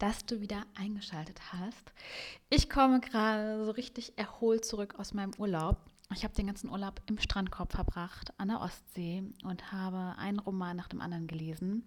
dass 0.00 0.24
du 0.24 0.40
wieder 0.40 0.64
eingeschaltet 0.74 1.38
hast. 1.52 1.92
Ich 2.48 2.68
komme 2.68 3.00
gerade 3.00 3.64
so 3.64 3.70
richtig 3.70 4.18
erholt 4.18 4.64
zurück 4.64 4.94
aus 4.98 5.14
meinem 5.14 5.32
Urlaub. 5.38 5.76
Ich 6.12 6.24
habe 6.24 6.34
den 6.34 6.46
ganzen 6.46 6.70
Urlaub 6.70 7.00
im 7.06 7.18
Strandkorb 7.18 7.72
verbracht, 7.72 8.32
an 8.38 8.48
der 8.48 8.60
Ostsee 8.60 9.22
und 9.44 9.70
habe 9.70 10.18
einen 10.18 10.40
Roman 10.40 10.76
nach 10.76 10.88
dem 10.88 11.00
anderen 11.00 11.28
gelesen. 11.28 11.84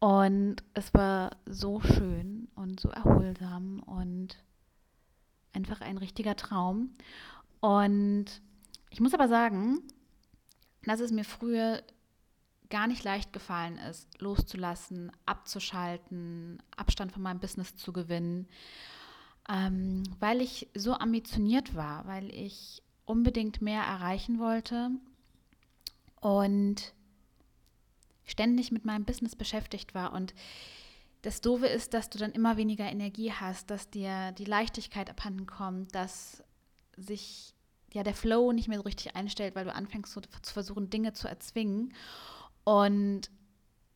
Und 0.00 0.56
es 0.74 0.92
war 0.92 1.36
so 1.46 1.80
schön 1.80 2.48
und 2.56 2.80
so 2.80 2.90
erholsam 2.90 3.80
und 3.80 4.42
einfach 5.52 5.80
ein 5.80 5.98
richtiger 5.98 6.36
Traum. 6.36 6.90
Und 7.60 8.26
ich 8.90 9.00
muss 9.00 9.14
aber 9.14 9.28
sagen, 9.28 9.82
dass 10.82 11.00
es 11.00 11.12
mir 11.12 11.24
früher 11.24 11.82
gar 12.70 12.86
nicht 12.86 13.04
leicht 13.04 13.32
gefallen 13.32 13.76
ist, 13.78 14.20
loszulassen, 14.20 15.12
abzuschalten, 15.26 16.62
Abstand 16.76 17.12
von 17.12 17.22
meinem 17.22 17.40
Business 17.40 17.76
zu 17.76 17.92
gewinnen, 17.92 18.48
ähm, 19.48 20.04
weil 20.20 20.40
ich 20.40 20.68
so 20.74 20.94
ambitioniert 20.94 21.74
war, 21.74 22.06
weil 22.06 22.32
ich 22.32 22.82
unbedingt 23.04 23.60
mehr 23.60 23.82
erreichen 23.82 24.38
wollte 24.38 24.90
und 26.20 26.94
ständig 28.24 28.70
mit 28.70 28.84
meinem 28.84 29.04
Business 29.04 29.34
beschäftigt 29.34 29.94
war. 29.94 30.12
Und 30.12 30.34
das 31.22 31.40
Doofe 31.40 31.66
ist, 31.66 31.92
dass 31.92 32.08
du 32.08 32.18
dann 32.18 32.32
immer 32.32 32.56
weniger 32.56 32.84
Energie 32.84 33.32
hast, 33.32 33.70
dass 33.70 33.90
dir 33.90 34.32
die 34.32 34.44
Leichtigkeit 34.44 35.10
abhanden 35.10 35.46
kommt, 35.46 35.94
dass 35.94 36.42
sich 36.96 37.54
ja 37.92 38.02
der 38.02 38.14
Flow 38.14 38.52
nicht 38.52 38.68
mehr 38.68 38.78
so 38.78 38.84
richtig 38.84 39.16
einstellt, 39.16 39.54
weil 39.54 39.64
du 39.64 39.74
anfängst 39.74 40.12
so 40.12 40.20
zu 40.20 40.52
versuchen, 40.52 40.90
Dinge 40.90 41.12
zu 41.12 41.28
erzwingen. 41.28 41.92
Und 42.64 43.30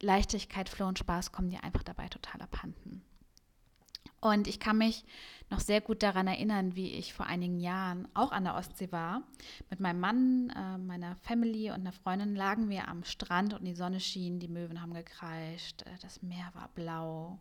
Leichtigkeit, 0.00 0.68
Flow 0.68 0.86
und 0.86 0.98
Spaß 0.98 1.32
kommen 1.32 1.50
dir 1.50 1.64
einfach 1.64 1.82
dabei 1.82 2.08
total 2.08 2.42
abhanden. 2.42 3.02
Und 4.24 4.48
ich 4.48 4.58
kann 4.58 4.78
mich 4.78 5.04
noch 5.50 5.60
sehr 5.60 5.82
gut 5.82 6.02
daran 6.02 6.26
erinnern, 6.26 6.74
wie 6.76 6.92
ich 6.92 7.12
vor 7.12 7.26
einigen 7.26 7.60
Jahren 7.60 8.08
auch 8.14 8.32
an 8.32 8.44
der 8.44 8.54
Ostsee 8.54 8.90
war. 8.90 9.22
Mit 9.68 9.80
meinem 9.80 10.00
Mann, 10.00 10.50
äh, 10.56 10.78
meiner 10.78 11.14
Family 11.16 11.68
und 11.68 11.80
einer 11.80 11.92
Freundin 11.92 12.34
lagen 12.34 12.70
wir 12.70 12.88
am 12.88 13.04
Strand 13.04 13.52
und 13.52 13.64
die 13.64 13.74
Sonne 13.74 14.00
schien, 14.00 14.40
die 14.40 14.48
Möwen 14.48 14.80
haben 14.80 14.94
gekreischt, 14.94 15.82
äh, 15.82 15.98
das 16.00 16.22
Meer 16.22 16.50
war 16.54 16.70
blau, 16.74 17.38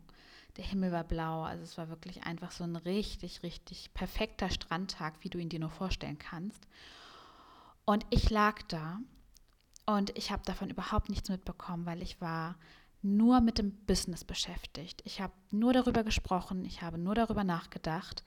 der 0.57 0.65
Himmel 0.65 0.91
war 0.91 1.05
blau. 1.05 1.43
Also 1.43 1.63
es 1.63 1.77
war 1.77 1.87
wirklich 1.87 2.23
einfach 2.23 2.51
so 2.51 2.65
ein 2.65 2.75
richtig, 2.75 3.43
richtig 3.43 3.93
perfekter 3.93 4.49
Strandtag, 4.49 5.13
wie 5.21 5.29
du 5.29 5.37
ihn 5.37 5.49
dir 5.49 5.61
nur 5.61 5.69
vorstellen 5.69 6.19
kannst. 6.19 6.67
Und 7.85 8.05
ich 8.09 8.29
lag 8.29 8.61
da 8.67 8.99
und 9.85 10.15
ich 10.17 10.31
habe 10.31 10.43
davon 10.45 10.69
überhaupt 10.69 11.09
nichts 11.09 11.29
mitbekommen, 11.29 11.85
weil 11.85 12.01
ich 12.01 12.21
war 12.21 12.55
nur 13.01 13.41
mit 13.41 13.57
dem 13.57 13.71
Business 13.85 14.23
beschäftigt. 14.23 15.01
Ich 15.05 15.19
habe 15.19 15.33
nur 15.51 15.73
darüber 15.73 16.03
gesprochen, 16.03 16.63
ich 16.63 16.81
habe 16.81 16.97
nur 16.97 17.15
darüber 17.15 17.43
nachgedacht 17.43 18.23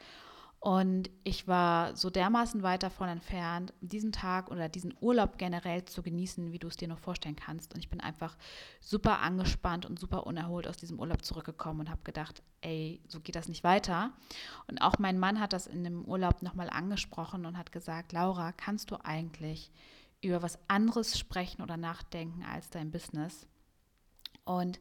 und 0.60 1.10
ich 1.22 1.46
war 1.46 1.94
so 1.96 2.10
dermaßen 2.10 2.62
weit 2.62 2.82
davon 2.82 3.08
entfernt, 3.08 3.72
diesen 3.80 4.10
Tag 4.10 4.50
oder 4.50 4.68
diesen 4.68 4.94
Urlaub 5.00 5.38
generell 5.38 5.84
zu 5.84 6.02
genießen, 6.02 6.50
wie 6.50 6.58
du 6.58 6.66
es 6.66 6.76
dir 6.76 6.88
nur 6.88 6.96
vorstellen 6.96 7.36
kannst. 7.36 7.72
Und 7.72 7.80
ich 7.80 7.88
bin 7.88 8.00
einfach 8.00 8.36
super 8.80 9.20
angespannt 9.20 9.86
und 9.86 9.98
super 9.98 10.26
unerholt 10.26 10.66
aus 10.66 10.76
diesem 10.76 10.98
Urlaub 10.98 11.24
zurückgekommen 11.24 11.80
und 11.80 11.90
habe 11.90 12.02
gedacht, 12.02 12.42
ey, 12.62 13.00
so 13.06 13.20
geht 13.20 13.36
das 13.36 13.48
nicht 13.48 13.64
weiter. 13.64 14.12
Und 14.66 14.80
auch 14.80 14.98
mein 14.98 15.18
Mann 15.18 15.40
hat 15.40 15.52
das 15.52 15.66
in 15.66 15.84
dem 15.84 16.04
Urlaub 16.04 16.42
nochmal 16.42 16.68
angesprochen 16.68 17.46
und 17.46 17.56
hat 17.56 17.70
gesagt, 17.70 18.12
Laura, 18.12 18.52
kannst 18.52 18.90
du 18.90 18.96
eigentlich 19.04 19.70
über 20.26 20.42
was 20.42 20.58
anderes 20.68 21.18
sprechen 21.18 21.62
oder 21.62 21.76
nachdenken 21.76 22.44
als 22.44 22.70
dein 22.70 22.90
Business. 22.90 23.46
Und 24.44 24.78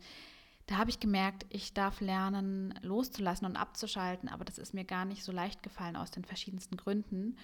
da 0.68 0.78
habe 0.78 0.90
ich 0.90 1.00
gemerkt, 1.00 1.46
ich 1.50 1.74
darf 1.74 2.02
lernen, 2.02 2.74
loszulassen 2.82 3.46
und 3.46 3.56
abzuschalten, 3.56 4.30
aber 4.30 4.46
das 4.46 4.58
ist 4.58 4.74
mir 4.74 4.84
gar 4.84 5.06
nicht 5.06 5.24
so 5.24 5.32
leicht 5.32 5.62
gefallen 5.62 5.96
aus 5.96 6.12
den 6.12 6.26
verschiedensten 6.26 6.78
Gründen. 6.78 7.38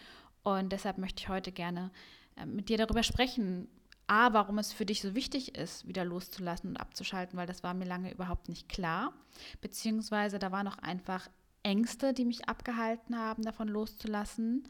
Und 0.43 0.71
deshalb 0.71 0.97
möchte 0.97 1.21
ich 1.21 1.29
heute 1.29 1.51
gerne 1.51 1.91
äh, 2.35 2.45
mit 2.45 2.69
dir 2.69 2.77
darüber 2.77 3.03
sprechen, 3.03 3.67
A, 4.07 4.33
warum 4.33 4.57
es 4.57 4.73
für 4.73 4.85
dich 4.85 5.01
so 5.01 5.15
wichtig 5.15 5.55
ist, 5.55 5.87
wieder 5.87 6.03
loszulassen 6.03 6.71
und 6.71 6.77
abzuschalten, 6.77 7.37
weil 7.37 7.47
das 7.47 7.63
war 7.63 7.73
mir 7.73 7.85
lange 7.85 8.11
überhaupt 8.11 8.49
nicht 8.49 8.67
klar. 8.67 9.13
Beziehungsweise 9.61 10.37
da 10.37 10.51
waren 10.51 10.67
auch 10.67 10.79
einfach 10.79 11.29
Ängste, 11.63 12.13
die 12.13 12.25
mich 12.25 12.49
abgehalten 12.49 13.17
haben, 13.17 13.43
davon 13.43 13.67
loszulassen 13.67 14.67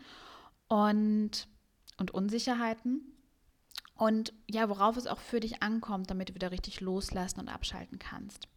und, 0.67 1.47
und 1.97 2.11
Unsicherheiten. 2.11 3.10
Und 4.01 4.33
ja, 4.49 4.67
worauf 4.67 4.97
es 4.97 5.05
auch 5.05 5.19
für 5.19 5.39
dich 5.39 5.61
ankommt, 5.61 6.09
damit 6.09 6.29
du 6.29 6.33
wieder 6.33 6.49
richtig 6.49 6.81
loslassen 6.81 7.39
und 7.39 7.49
abschalten 7.49 7.99
kannst. 7.99 8.47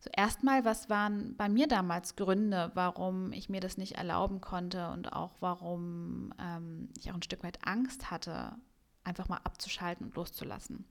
So 0.00 0.10
erstmal, 0.12 0.64
was 0.64 0.90
waren 0.90 1.36
bei 1.36 1.48
mir 1.48 1.68
damals 1.68 2.16
Gründe, 2.16 2.72
warum 2.74 3.32
ich 3.32 3.48
mir 3.48 3.60
das 3.60 3.76
nicht 3.76 3.92
erlauben 3.92 4.40
konnte 4.40 4.88
und 4.90 5.12
auch 5.12 5.36
warum 5.38 6.34
ähm, 6.40 6.88
ich 6.98 7.12
auch 7.12 7.14
ein 7.14 7.22
Stück 7.22 7.44
weit 7.44 7.64
Angst 7.64 8.10
hatte, 8.10 8.56
einfach 9.04 9.28
mal 9.28 9.38
abzuschalten 9.44 10.04
und 10.04 10.16
loszulassen. 10.16 10.84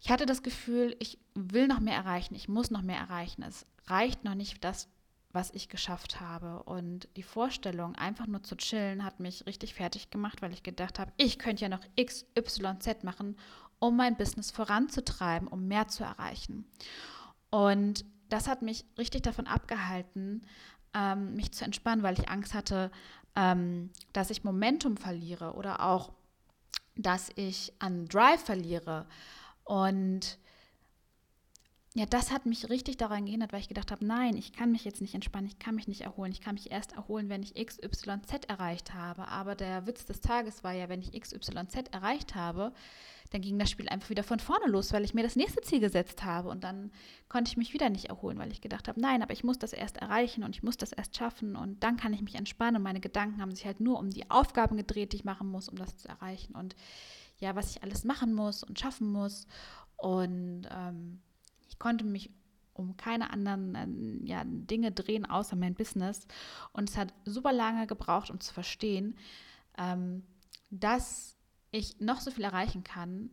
Ich 0.00 0.10
hatte 0.10 0.26
das 0.26 0.42
Gefühl, 0.42 0.96
ich 0.98 1.20
will 1.34 1.68
noch 1.68 1.78
mehr 1.78 1.94
erreichen, 1.94 2.34
ich 2.34 2.48
muss 2.48 2.72
noch 2.72 2.82
mehr 2.82 2.98
erreichen. 2.98 3.44
Es 3.44 3.66
reicht 3.86 4.24
noch 4.24 4.34
nicht 4.34 4.64
das, 4.64 4.88
was 5.32 5.50
ich 5.50 5.68
geschafft 5.68 6.20
habe. 6.20 6.62
Und 6.64 7.08
die 7.16 7.22
Vorstellung, 7.22 7.94
einfach 7.96 8.26
nur 8.26 8.42
zu 8.42 8.56
chillen, 8.56 9.04
hat 9.04 9.20
mich 9.20 9.46
richtig 9.46 9.74
fertig 9.74 10.10
gemacht, 10.10 10.42
weil 10.42 10.52
ich 10.52 10.62
gedacht 10.62 10.98
habe, 10.98 11.12
ich 11.16 11.38
könnte 11.38 11.62
ja 11.62 11.68
noch 11.68 11.84
X, 11.96 12.24
Y, 12.36 12.80
Z 12.80 13.04
machen, 13.04 13.36
um 13.78 13.96
mein 13.96 14.16
Business 14.16 14.50
voranzutreiben, 14.50 15.48
um 15.48 15.66
mehr 15.66 15.88
zu 15.88 16.04
erreichen. 16.04 16.64
Und 17.50 18.04
das 18.28 18.48
hat 18.48 18.62
mich 18.62 18.84
richtig 18.96 19.22
davon 19.22 19.46
abgehalten, 19.46 20.46
ähm, 20.94 21.34
mich 21.34 21.52
zu 21.52 21.64
entspannen, 21.64 22.02
weil 22.02 22.18
ich 22.18 22.28
Angst 22.28 22.54
hatte, 22.54 22.90
ähm, 23.34 23.90
dass 24.12 24.30
ich 24.30 24.44
Momentum 24.44 24.96
verliere 24.96 25.54
oder 25.54 25.84
auch, 25.84 26.12
dass 26.96 27.30
ich 27.34 27.72
an 27.78 28.06
Drive 28.06 28.44
verliere. 28.44 29.06
Und 29.64 30.38
ja, 31.94 32.06
das 32.06 32.30
hat 32.30 32.46
mich 32.46 32.70
richtig 32.70 32.96
daran 32.96 33.26
gehindert, 33.26 33.52
weil 33.52 33.60
ich 33.60 33.68
gedacht 33.68 33.90
habe, 33.90 34.06
nein, 34.06 34.34
ich 34.34 34.52
kann 34.52 34.72
mich 34.72 34.82
jetzt 34.84 35.02
nicht 35.02 35.14
entspannen, 35.14 35.46
ich 35.46 35.58
kann 35.58 35.74
mich 35.74 35.88
nicht 35.88 36.00
erholen. 36.00 36.32
Ich 36.32 36.40
kann 36.40 36.54
mich 36.54 36.70
erst 36.70 36.92
erholen, 36.92 37.28
wenn 37.28 37.42
ich 37.42 37.54
XYZ 37.54 38.46
erreicht 38.48 38.94
habe. 38.94 39.28
Aber 39.28 39.54
der 39.54 39.86
Witz 39.86 40.06
des 40.06 40.22
Tages 40.22 40.64
war 40.64 40.72
ja, 40.72 40.88
wenn 40.88 41.02
ich 41.02 41.12
XYZ 41.12 41.90
erreicht 41.90 42.34
habe, 42.34 42.72
dann 43.30 43.42
ging 43.42 43.58
das 43.58 43.70
Spiel 43.70 43.90
einfach 43.90 44.08
wieder 44.08 44.22
von 44.22 44.40
vorne 44.40 44.68
los, 44.68 44.92
weil 44.94 45.04
ich 45.04 45.12
mir 45.12 45.22
das 45.22 45.36
nächste 45.36 45.60
Ziel 45.60 45.80
gesetzt 45.80 46.24
habe. 46.24 46.48
Und 46.48 46.64
dann 46.64 46.92
konnte 47.28 47.50
ich 47.50 47.58
mich 47.58 47.74
wieder 47.74 47.90
nicht 47.90 48.06
erholen, 48.06 48.38
weil 48.38 48.52
ich 48.52 48.62
gedacht 48.62 48.88
habe, 48.88 48.98
nein, 48.98 49.22
aber 49.22 49.34
ich 49.34 49.44
muss 49.44 49.58
das 49.58 49.74
erst 49.74 49.98
erreichen 49.98 50.44
und 50.44 50.56
ich 50.56 50.62
muss 50.62 50.78
das 50.78 50.92
erst 50.92 51.16
schaffen 51.16 51.56
und 51.56 51.82
dann 51.82 51.98
kann 51.98 52.14
ich 52.14 52.22
mich 52.22 52.36
entspannen. 52.36 52.76
Und 52.76 52.82
meine 52.82 53.00
Gedanken 53.00 53.42
haben 53.42 53.54
sich 53.54 53.66
halt 53.66 53.80
nur 53.80 53.98
um 53.98 54.08
die 54.08 54.30
Aufgaben 54.30 54.78
gedreht, 54.78 55.12
die 55.12 55.16
ich 55.16 55.24
machen 55.24 55.50
muss, 55.50 55.68
um 55.68 55.76
das 55.76 55.98
zu 55.98 56.08
erreichen. 56.08 56.54
Und 56.54 56.74
ja, 57.38 57.54
was 57.54 57.70
ich 57.70 57.82
alles 57.82 58.04
machen 58.04 58.32
muss 58.32 58.62
und 58.62 58.80
schaffen 58.80 59.12
muss. 59.12 59.46
Und 59.96 60.68
ähm, 60.70 61.20
ich 61.72 61.78
konnte 61.78 62.04
mich 62.04 62.30
um 62.74 62.98
keine 62.98 63.30
anderen 63.30 63.74
äh, 63.74 64.26
ja, 64.26 64.42
Dinge 64.44 64.92
drehen, 64.92 65.24
außer 65.24 65.56
mein 65.56 65.74
Business. 65.74 66.26
Und 66.72 66.90
es 66.90 66.98
hat 66.98 67.14
super 67.24 67.52
lange 67.52 67.86
gebraucht, 67.86 68.30
um 68.30 68.40
zu 68.40 68.52
verstehen, 68.52 69.16
ähm, 69.78 70.22
dass 70.68 71.36
ich 71.70 71.98
noch 71.98 72.20
so 72.20 72.30
viel 72.30 72.44
erreichen 72.44 72.84
kann 72.84 73.30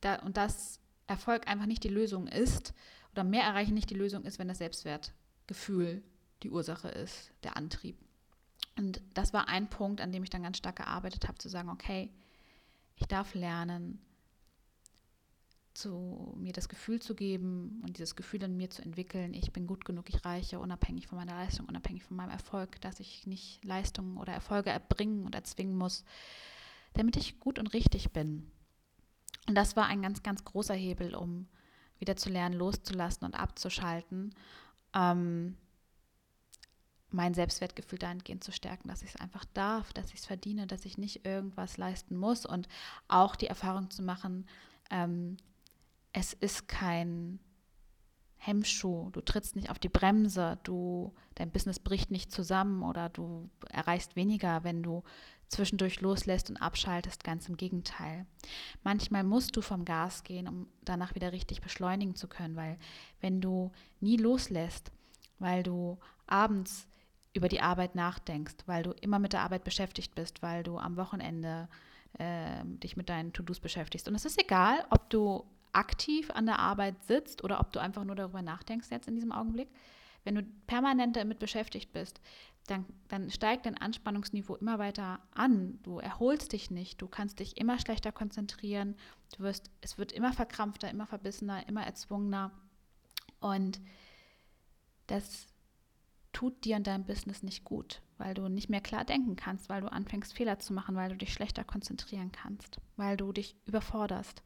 da, 0.00 0.16
und 0.16 0.36
dass 0.36 0.80
Erfolg 1.06 1.46
einfach 1.46 1.66
nicht 1.66 1.84
die 1.84 1.88
Lösung 1.88 2.26
ist 2.26 2.74
oder 3.12 3.22
mehr 3.22 3.44
erreichen 3.44 3.74
nicht 3.74 3.90
die 3.90 3.94
Lösung 3.94 4.24
ist, 4.24 4.40
wenn 4.40 4.48
das 4.48 4.58
Selbstwertgefühl 4.58 6.02
die 6.42 6.50
Ursache 6.50 6.88
ist, 6.88 7.30
der 7.44 7.56
Antrieb. 7.56 7.96
Und 8.76 9.00
das 9.14 9.32
war 9.32 9.48
ein 9.48 9.70
Punkt, 9.70 10.00
an 10.00 10.10
dem 10.10 10.24
ich 10.24 10.30
dann 10.30 10.42
ganz 10.42 10.58
stark 10.58 10.76
gearbeitet 10.76 11.28
habe, 11.28 11.38
zu 11.38 11.48
sagen, 11.48 11.68
okay, 11.68 12.10
ich 12.96 13.06
darf 13.06 13.34
lernen, 13.34 14.00
zu 15.78 16.34
mir 16.36 16.52
das 16.52 16.68
Gefühl 16.68 17.00
zu 17.00 17.14
geben 17.14 17.80
und 17.84 17.98
dieses 17.98 18.16
Gefühl 18.16 18.42
in 18.42 18.56
mir 18.56 18.68
zu 18.68 18.82
entwickeln, 18.82 19.32
ich 19.32 19.52
bin 19.52 19.66
gut 19.66 19.84
genug, 19.84 20.08
ich 20.08 20.24
reiche, 20.24 20.58
unabhängig 20.58 21.06
von 21.06 21.18
meiner 21.18 21.34
Leistung, 21.34 21.66
unabhängig 21.66 22.02
von 22.02 22.16
meinem 22.16 22.30
Erfolg, 22.30 22.80
dass 22.80 23.00
ich 23.00 23.26
nicht 23.26 23.64
Leistungen 23.64 24.16
oder 24.16 24.32
Erfolge 24.32 24.70
erbringen 24.70 25.24
und 25.24 25.34
erzwingen 25.34 25.76
muss, 25.76 26.04
damit 26.94 27.16
ich 27.16 27.38
gut 27.38 27.58
und 27.58 27.72
richtig 27.72 28.12
bin. 28.12 28.50
Und 29.46 29.54
das 29.54 29.76
war 29.76 29.86
ein 29.86 30.02
ganz, 30.02 30.22
ganz 30.22 30.44
großer 30.44 30.74
Hebel, 30.74 31.14
um 31.14 31.46
wieder 31.98 32.16
zu 32.16 32.28
lernen, 32.28 32.56
loszulassen 32.56 33.24
und 33.24 33.34
abzuschalten. 33.34 34.34
Ähm, 34.94 35.56
mein 37.10 37.34
Selbstwertgefühl 37.34 37.98
dahingehend 37.98 38.44
zu 38.44 38.52
stärken, 38.52 38.88
dass 38.88 39.02
ich 39.02 39.14
es 39.14 39.20
einfach 39.20 39.44
darf, 39.54 39.92
dass 39.92 40.08
ich 40.08 40.20
es 40.20 40.26
verdiene, 40.26 40.66
dass 40.66 40.84
ich 40.84 40.98
nicht 40.98 41.24
irgendwas 41.24 41.78
leisten 41.78 42.16
muss 42.16 42.44
und 42.44 42.68
auch 43.06 43.36
die 43.36 43.46
Erfahrung 43.46 43.90
zu 43.90 44.02
machen, 44.02 44.46
ähm, 44.90 45.38
es 46.18 46.32
ist 46.32 46.66
kein 46.66 47.38
Hemmschuh, 48.38 49.10
du 49.10 49.20
trittst 49.20 49.54
nicht 49.54 49.70
auf 49.70 49.78
die 49.78 49.88
Bremse, 49.88 50.58
du, 50.64 51.14
dein 51.36 51.52
Business 51.52 51.78
bricht 51.78 52.10
nicht 52.10 52.32
zusammen 52.32 52.82
oder 52.82 53.08
du 53.08 53.48
erreichst 53.70 54.16
weniger, 54.16 54.64
wenn 54.64 54.82
du 54.82 55.04
zwischendurch 55.48 56.00
loslässt 56.00 56.50
und 56.50 56.56
abschaltest, 56.56 57.22
ganz 57.22 57.48
im 57.48 57.56
Gegenteil. 57.56 58.26
Manchmal 58.82 59.22
musst 59.22 59.56
du 59.56 59.60
vom 59.60 59.84
Gas 59.84 60.24
gehen, 60.24 60.48
um 60.48 60.66
danach 60.84 61.14
wieder 61.14 61.32
richtig 61.32 61.60
beschleunigen 61.60 62.16
zu 62.16 62.26
können, 62.26 62.56
weil 62.56 62.78
wenn 63.20 63.40
du 63.40 63.70
nie 64.00 64.16
loslässt, 64.16 64.90
weil 65.38 65.62
du 65.62 65.98
abends 66.26 66.88
über 67.32 67.48
die 67.48 67.60
Arbeit 67.60 67.94
nachdenkst, 67.94 68.56
weil 68.66 68.82
du 68.82 68.90
immer 68.90 69.20
mit 69.20 69.32
der 69.32 69.42
Arbeit 69.42 69.62
beschäftigt 69.62 70.16
bist, 70.16 70.42
weil 70.42 70.64
du 70.64 70.78
am 70.78 70.96
Wochenende 70.96 71.68
äh, 72.18 72.64
dich 72.64 72.96
mit 72.96 73.08
deinen 73.08 73.32
To-Dos 73.32 73.60
beschäftigst. 73.60 74.08
Und 74.08 74.16
es 74.16 74.24
ist 74.24 74.40
egal, 74.40 74.84
ob 74.90 75.08
du 75.10 75.44
aktiv 75.72 76.30
an 76.30 76.46
der 76.46 76.58
Arbeit 76.58 77.02
sitzt 77.04 77.44
oder 77.44 77.60
ob 77.60 77.72
du 77.72 77.80
einfach 77.80 78.04
nur 78.04 78.16
darüber 78.16 78.42
nachdenkst 78.42 78.90
jetzt 78.90 79.08
in 79.08 79.14
diesem 79.14 79.32
Augenblick. 79.32 79.68
Wenn 80.24 80.34
du 80.34 80.42
permanent 80.66 81.16
damit 81.16 81.38
beschäftigt 81.38 81.92
bist, 81.92 82.20
dann, 82.66 82.84
dann 83.08 83.30
steigt 83.30 83.66
dein 83.66 83.78
Anspannungsniveau 83.78 84.56
immer 84.56 84.78
weiter 84.78 85.20
an. 85.32 85.78
Du 85.82 85.98
erholst 85.98 86.52
dich 86.52 86.70
nicht, 86.70 87.00
du 87.00 87.08
kannst 87.08 87.40
dich 87.40 87.56
immer 87.56 87.78
schlechter 87.78 88.12
konzentrieren, 88.12 88.94
du 89.36 89.44
wirst, 89.44 89.70
es 89.80 89.98
wird 89.98 90.12
immer 90.12 90.32
verkrampfter, 90.32 90.90
immer 90.90 91.06
verbissener, 91.06 91.66
immer 91.68 91.84
erzwungener. 91.84 92.50
Und 93.40 93.80
das 95.06 95.46
tut 96.32 96.64
dir 96.64 96.76
und 96.76 96.86
deinem 96.86 97.04
Business 97.04 97.42
nicht 97.42 97.64
gut, 97.64 98.02
weil 98.18 98.34
du 98.34 98.48
nicht 98.48 98.68
mehr 98.68 98.80
klar 98.80 99.04
denken 99.04 99.36
kannst, 99.36 99.68
weil 99.68 99.80
du 99.80 99.90
anfängst 99.90 100.34
Fehler 100.34 100.58
zu 100.58 100.72
machen, 100.72 100.94
weil 100.94 101.10
du 101.10 101.16
dich 101.16 101.32
schlechter 101.32 101.64
konzentrieren 101.64 102.32
kannst, 102.32 102.78
weil 102.96 103.16
du 103.16 103.32
dich 103.32 103.56
überforderst. 103.64 104.42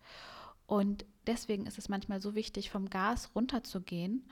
Und 0.73 1.05
deswegen 1.27 1.67
ist 1.67 1.77
es 1.77 1.91
manchmal 1.91 2.23
so 2.23 2.35
wichtig, 2.35 2.71
vom 2.71 2.89
Gas 2.89 3.33
runterzugehen 3.35 4.27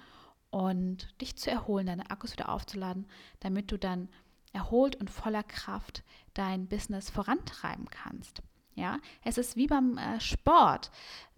und 0.49 1.21
dich 1.21 1.37
zu 1.37 1.51
erholen, 1.51 1.87
deine 1.87 2.11
Akkus 2.11 2.33
wieder 2.33 2.49
aufzuladen, 2.49 3.07
damit 3.41 3.71
du 3.71 3.79
dann 3.79 4.09
erholt 4.55 4.97
und 4.97 5.11
voller 5.11 5.43
Kraft 5.43 6.03
dein 6.33 6.67
Business 6.67 7.11
vorantreiben 7.11 7.91
kannst. 7.91 8.43
Ja, 8.75 9.01
es 9.23 9.37
ist 9.37 9.57
wie 9.57 9.67
beim 9.67 9.99
äh, 9.99 10.19
Sport. 10.19 10.91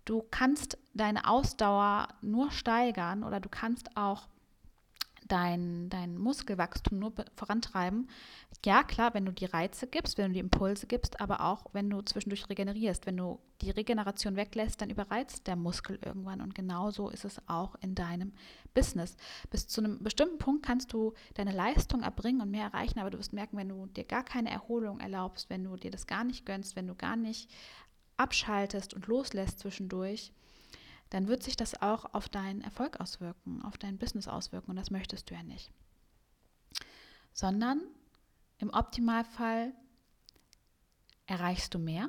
Du 0.05 0.23
kannst 0.31 0.79
deine 0.95 1.27
Ausdauer 1.29 2.07
nur 2.21 2.53
steigern 2.53 3.25
oder 3.25 3.41
du 3.41 3.49
kannst 3.49 3.97
auch 3.97 4.29
dein, 5.33 5.89
dein 5.89 6.19
Muskelwachstum 6.19 6.99
nur 6.99 7.13
vorantreiben. 7.35 8.09
Ja, 8.67 8.83
klar, 8.83 9.15
wenn 9.15 9.25
du 9.25 9.33
die 9.33 9.47
Reize 9.47 9.87
gibst, 9.87 10.19
wenn 10.19 10.29
du 10.29 10.35
die 10.35 10.41
Impulse 10.41 10.87
gibst, 10.87 11.21
aber 11.21 11.41
auch 11.41 11.67
wenn 11.73 11.89
du 11.89 12.03
zwischendurch 12.03 12.49
regenerierst. 12.51 13.07
Wenn 13.07 13.17
du 13.17 13.41
die 13.63 13.71
Regeneration 13.71 14.37
weglässt, 14.37 14.83
dann 14.83 14.91
überreizt 14.91 15.47
der 15.47 15.57
Muskel 15.57 15.99
irgendwann. 16.05 16.43
Und 16.43 16.55
genauso 16.55 17.09
ist 17.09 17.25
es 17.25 17.41
auch 17.49 17.77
in 17.81 17.95
deinem 17.95 18.33
Business. 18.75 19.17
Bis 19.51 19.67
zu 19.67 19.81
einem 19.81 20.03
bestimmten 20.03 20.37
Punkt 20.37 20.67
kannst 20.67 20.93
du 20.93 21.15
deine 21.35 21.53
Leistung 21.53 22.03
erbringen 22.03 22.43
und 22.43 22.51
mehr 22.51 22.67
erreichen, 22.67 22.99
aber 22.99 23.11
du 23.11 23.19
wirst 23.19 23.33
merken, 23.33 23.57
wenn 23.57 23.71
du 23.71 23.87
dir 23.87 24.05
gar 24.05 24.25
keine 24.25 24.51
Erholung 24.51 25.01
erlaubst, 25.01 25.49
wenn 25.49 25.65
du 25.65 25.77
dir 25.77 25.91
das 25.91 26.07
gar 26.07 26.25
nicht 26.25 26.45
gönnst, 26.45 26.77
wenn 26.77 26.87
du 26.87 26.95
gar 26.95 27.17
nicht 27.17 27.51
abschaltest 28.19 28.93
und 28.93 29.07
loslässt 29.07 29.61
zwischendurch, 29.61 30.33
dann 31.13 31.29
wird 31.29 31.43
sich 31.43 31.57
das 31.57 31.81
auch 31.83 32.15
auf 32.15 32.31
deinen 32.31 32.63
Erfolg 32.63 32.99
auswirken, 32.99 33.61
auf 33.63 33.77
dein 33.77 33.99
Business 33.99 34.29
auswirken 34.29 34.71
und 34.71 34.77
das 34.77 34.91
möchtest 34.91 35.29
du 35.29 35.35
ja 35.35 35.43
nicht. 35.43 35.71
Sondern 37.35 37.83
im 38.57 38.71
Optimalfall 38.71 39.75
erreichst 41.27 41.75
du 41.75 41.79
mehr. 41.79 42.09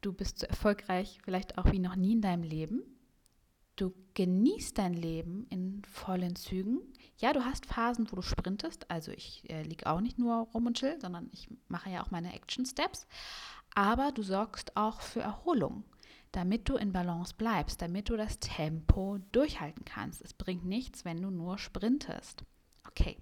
Du 0.00 0.12
bist 0.12 0.40
so 0.40 0.46
erfolgreich 0.46 1.20
vielleicht 1.22 1.56
auch 1.56 1.70
wie 1.70 1.78
noch 1.78 1.94
nie 1.94 2.14
in 2.14 2.20
deinem 2.20 2.42
Leben. 2.42 2.82
Du 3.76 3.94
genießt 4.14 4.76
dein 4.76 4.94
Leben 4.94 5.46
in 5.50 5.84
vollen 5.84 6.34
Zügen. 6.34 6.80
Ja, 7.18 7.32
du 7.32 7.44
hast 7.44 7.66
Phasen, 7.66 8.10
wo 8.10 8.16
du 8.16 8.22
sprintest. 8.22 8.90
Also 8.90 9.12
ich 9.12 9.48
äh, 9.48 9.62
liege 9.62 9.86
auch 9.86 10.00
nicht 10.00 10.18
nur 10.18 10.48
rum 10.52 10.66
und 10.66 10.76
chill, 10.76 11.00
sondern 11.00 11.28
ich 11.30 11.48
mache 11.68 11.90
ja 11.90 12.02
auch 12.02 12.10
meine 12.10 12.34
Action 12.34 12.66
Steps. 12.66 13.06
Aber 13.76 14.10
du 14.10 14.24
sorgst 14.24 14.76
auch 14.76 15.00
für 15.00 15.20
Erholung 15.20 15.84
damit 16.32 16.68
du 16.68 16.76
in 16.76 16.92
Balance 16.92 17.34
bleibst, 17.36 17.80
damit 17.80 18.08
du 18.08 18.16
das 18.16 18.38
Tempo 18.38 19.18
durchhalten 19.32 19.84
kannst. 19.84 20.22
Es 20.22 20.34
bringt 20.34 20.64
nichts, 20.64 21.04
wenn 21.04 21.22
du 21.22 21.30
nur 21.30 21.58
sprintest. 21.58 22.44
Okay. 22.86 23.16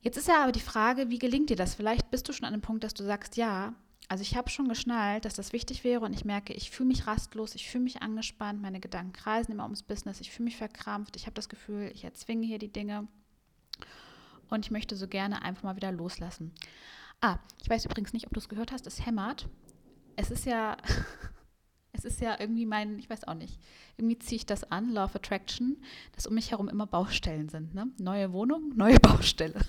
Jetzt 0.00 0.16
ist 0.16 0.28
ja 0.28 0.42
aber 0.42 0.52
die 0.52 0.60
Frage, 0.60 1.10
wie 1.10 1.18
gelingt 1.18 1.50
dir 1.50 1.56
das? 1.56 1.74
Vielleicht 1.74 2.10
bist 2.10 2.28
du 2.28 2.32
schon 2.32 2.46
an 2.46 2.52
dem 2.52 2.62
Punkt, 2.62 2.84
dass 2.84 2.94
du 2.94 3.04
sagst, 3.04 3.36
ja, 3.36 3.74
also 4.08 4.22
ich 4.22 4.36
habe 4.36 4.48
schon 4.48 4.68
geschnallt, 4.68 5.24
dass 5.24 5.34
das 5.34 5.52
wichtig 5.52 5.84
wäre 5.84 6.04
und 6.04 6.14
ich 6.14 6.24
merke, 6.24 6.54
ich 6.54 6.70
fühle 6.70 6.88
mich 6.88 7.06
rastlos, 7.06 7.54
ich 7.54 7.68
fühle 7.68 7.84
mich 7.84 8.00
angespannt, 8.00 8.62
meine 8.62 8.80
Gedanken 8.80 9.12
kreisen 9.12 9.52
immer 9.52 9.64
ums 9.64 9.82
Business, 9.82 10.20
ich 10.20 10.30
fühle 10.30 10.44
mich 10.44 10.56
verkrampft, 10.56 11.16
ich 11.16 11.26
habe 11.26 11.34
das 11.34 11.48
Gefühl, 11.48 11.90
ich 11.92 12.04
erzwinge 12.04 12.46
hier 12.46 12.58
die 12.58 12.72
Dinge 12.72 13.06
und 14.48 14.64
ich 14.64 14.70
möchte 14.70 14.96
so 14.96 15.08
gerne 15.08 15.42
einfach 15.42 15.64
mal 15.64 15.76
wieder 15.76 15.92
loslassen. 15.92 16.54
Ah, 17.20 17.38
ich 17.60 17.68
weiß 17.68 17.84
übrigens 17.84 18.12
nicht, 18.12 18.26
ob 18.26 18.32
du 18.32 18.40
es 18.40 18.48
gehört 18.48 18.72
hast, 18.72 18.86
es 18.86 19.04
hämmert. 19.04 19.48
Es 20.16 20.30
ist 20.30 20.46
ja 20.46 20.76
Es 21.98 22.04
ist 22.04 22.20
ja 22.20 22.38
irgendwie 22.38 22.64
mein, 22.64 22.98
ich 22.98 23.10
weiß 23.10 23.24
auch 23.24 23.34
nicht, 23.34 23.58
irgendwie 23.96 24.18
ziehe 24.18 24.36
ich 24.36 24.46
das 24.46 24.70
an, 24.70 24.90
Law 24.90 25.04
of 25.04 25.16
Attraction, 25.16 25.76
dass 26.12 26.28
um 26.28 26.34
mich 26.34 26.52
herum 26.52 26.68
immer 26.68 26.86
Baustellen 26.86 27.48
sind. 27.48 27.74
Ne? 27.74 27.88
Neue 27.98 28.32
Wohnung, 28.32 28.72
neue 28.76 29.00
Baustelle. 29.00 29.60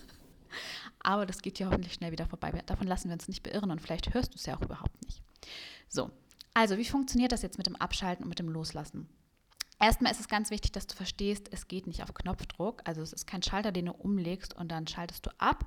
Aber 0.99 1.25
das 1.25 1.41
geht 1.41 1.57
ja 1.57 1.67
hoffentlich 1.67 1.93
schnell 1.93 2.11
wieder 2.11 2.27
vorbei. 2.27 2.51
Davon 2.67 2.87
lassen 2.87 3.09
wir 3.09 3.13
uns 3.13 3.27
nicht 3.27 3.41
beirren 3.41 3.71
und 3.71 3.81
vielleicht 3.81 4.13
hörst 4.13 4.33
du 4.33 4.37
es 4.37 4.45
ja 4.45 4.55
auch 4.55 4.61
überhaupt 4.61 5.03
nicht. 5.03 5.21
So, 5.87 6.11
also 6.53 6.77
wie 6.77 6.85
funktioniert 6.85 7.31
das 7.31 7.41
jetzt 7.41 7.57
mit 7.57 7.67
dem 7.67 7.75
Abschalten 7.75 8.23
und 8.23 8.29
mit 8.29 8.39
dem 8.39 8.49
Loslassen? 8.49 9.09
Erstmal 9.79 10.11
ist 10.11 10.19
es 10.19 10.27
ganz 10.27 10.51
wichtig, 10.51 10.71
dass 10.73 10.87
du 10.87 10.95
verstehst, 10.95 11.47
es 11.51 11.67
geht 11.67 11.87
nicht 11.87 12.03
auf 12.03 12.13
Knopfdruck. 12.13 12.81
Also 12.85 13.01
es 13.01 13.13
ist 13.13 13.25
kein 13.25 13.41
Schalter, 13.41 13.71
den 13.71 13.85
du 13.85 13.93
umlegst 13.93 14.55
und 14.55 14.71
dann 14.71 14.85
schaltest 14.85 15.25
du 15.25 15.31
ab, 15.39 15.65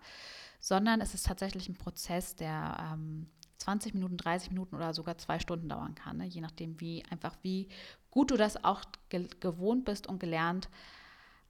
sondern 0.60 1.00
es 1.00 1.14
ist 1.14 1.26
tatsächlich 1.26 1.68
ein 1.68 1.74
Prozess, 1.74 2.36
der 2.36 2.76
ähm, 2.92 3.26
20 3.62 3.94
Minuten, 3.94 4.16
30 4.16 4.50
Minuten 4.50 4.76
oder 4.76 4.92
sogar 4.92 5.18
zwei 5.18 5.38
Stunden 5.38 5.68
dauern 5.68 5.94
kann, 5.94 6.18
ne? 6.18 6.26
je 6.26 6.40
nachdem, 6.40 6.80
wie 6.80 7.04
einfach 7.10 7.36
wie 7.42 7.68
gut 8.10 8.30
du 8.30 8.36
das 8.36 8.62
auch 8.64 8.82
ge 9.08 9.28
gewohnt 9.40 9.84
bist 9.84 10.06
und 10.06 10.18
gelernt, 10.18 10.68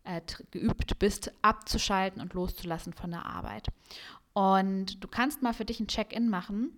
äh, 0.05 0.21
geübt 0.51 0.99
bist, 0.99 1.33
abzuschalten 1.43 2.21
und 2.21 2.35
loszulassen 2.35 2.93
von 2.93 3.11
der 3.11 3.27
Arbeit. 3.27 3.69
Und 4.35 5.03
du 5.03 5.09
kannst 5.09 5.43
mal 5.43 5.55
für 5.55 5.65
dich 5.65 5.81
ein 5.81 5.89
Check-in 5.89 6.29
machen, 6.29 6.71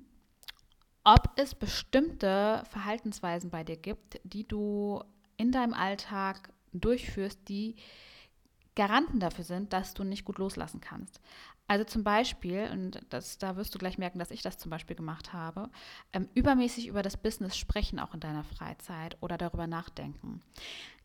ob 1.05 1.31
es 1.37 1.55
bestimmte 1.55 2.63
Verhaltensweisen 2.71 3.51
bei 3.51 3.63
dir 3.63 3.77
gibt, 3.77 4.21
die 4.25 4.47
du 4.47 5.03
in 5.37 5.53
deinem 5.53 5.75
Alltag 5.75 6.51
durchführst, 6.73 7.41
die 7.49 7.77
Garanten 8.77 9.21
dafür 9.21 9.45
sind, 9.45 9.73
dass 9.73 9.95
du 9.95 10.05
nicht 10.05 10.25
gut 10.25 10.39
loslassen 10.39 10.81
kannst. 10.81 11.21
Also 11.67 11.85
zum 11.85 12.05
Beispiel, 12.05 12.69
und 12.71 13.01
das, 13.09 13.39
da 13.39 13.57
wirst 13.57 13.75
du 13.75 13.79
gleich 13.79 13.97
merken, 13.97 14.19
dass 14.19 14.31
ich 14.31 14.43
das 14.43 14.59
zum 14.59 14.71
Beispiel 14.71 14.97
gemacht 14.97 15.33
habe, 15.33 15.71
ähm, 16.13 16.29
übermäßig 16.35 16.89
über 16.89 17.03
das 17.03 17.17
Business 17.17 17.57
sprechen, 17.57 17.99
auch 17.99 18.13
in 18.13 18.21
deiner 18.21 18.45
Freizeit 18.45 19.17
oder 19.23 19.39
darüber 19.39 19.67
nachdenken. 19.67 20.43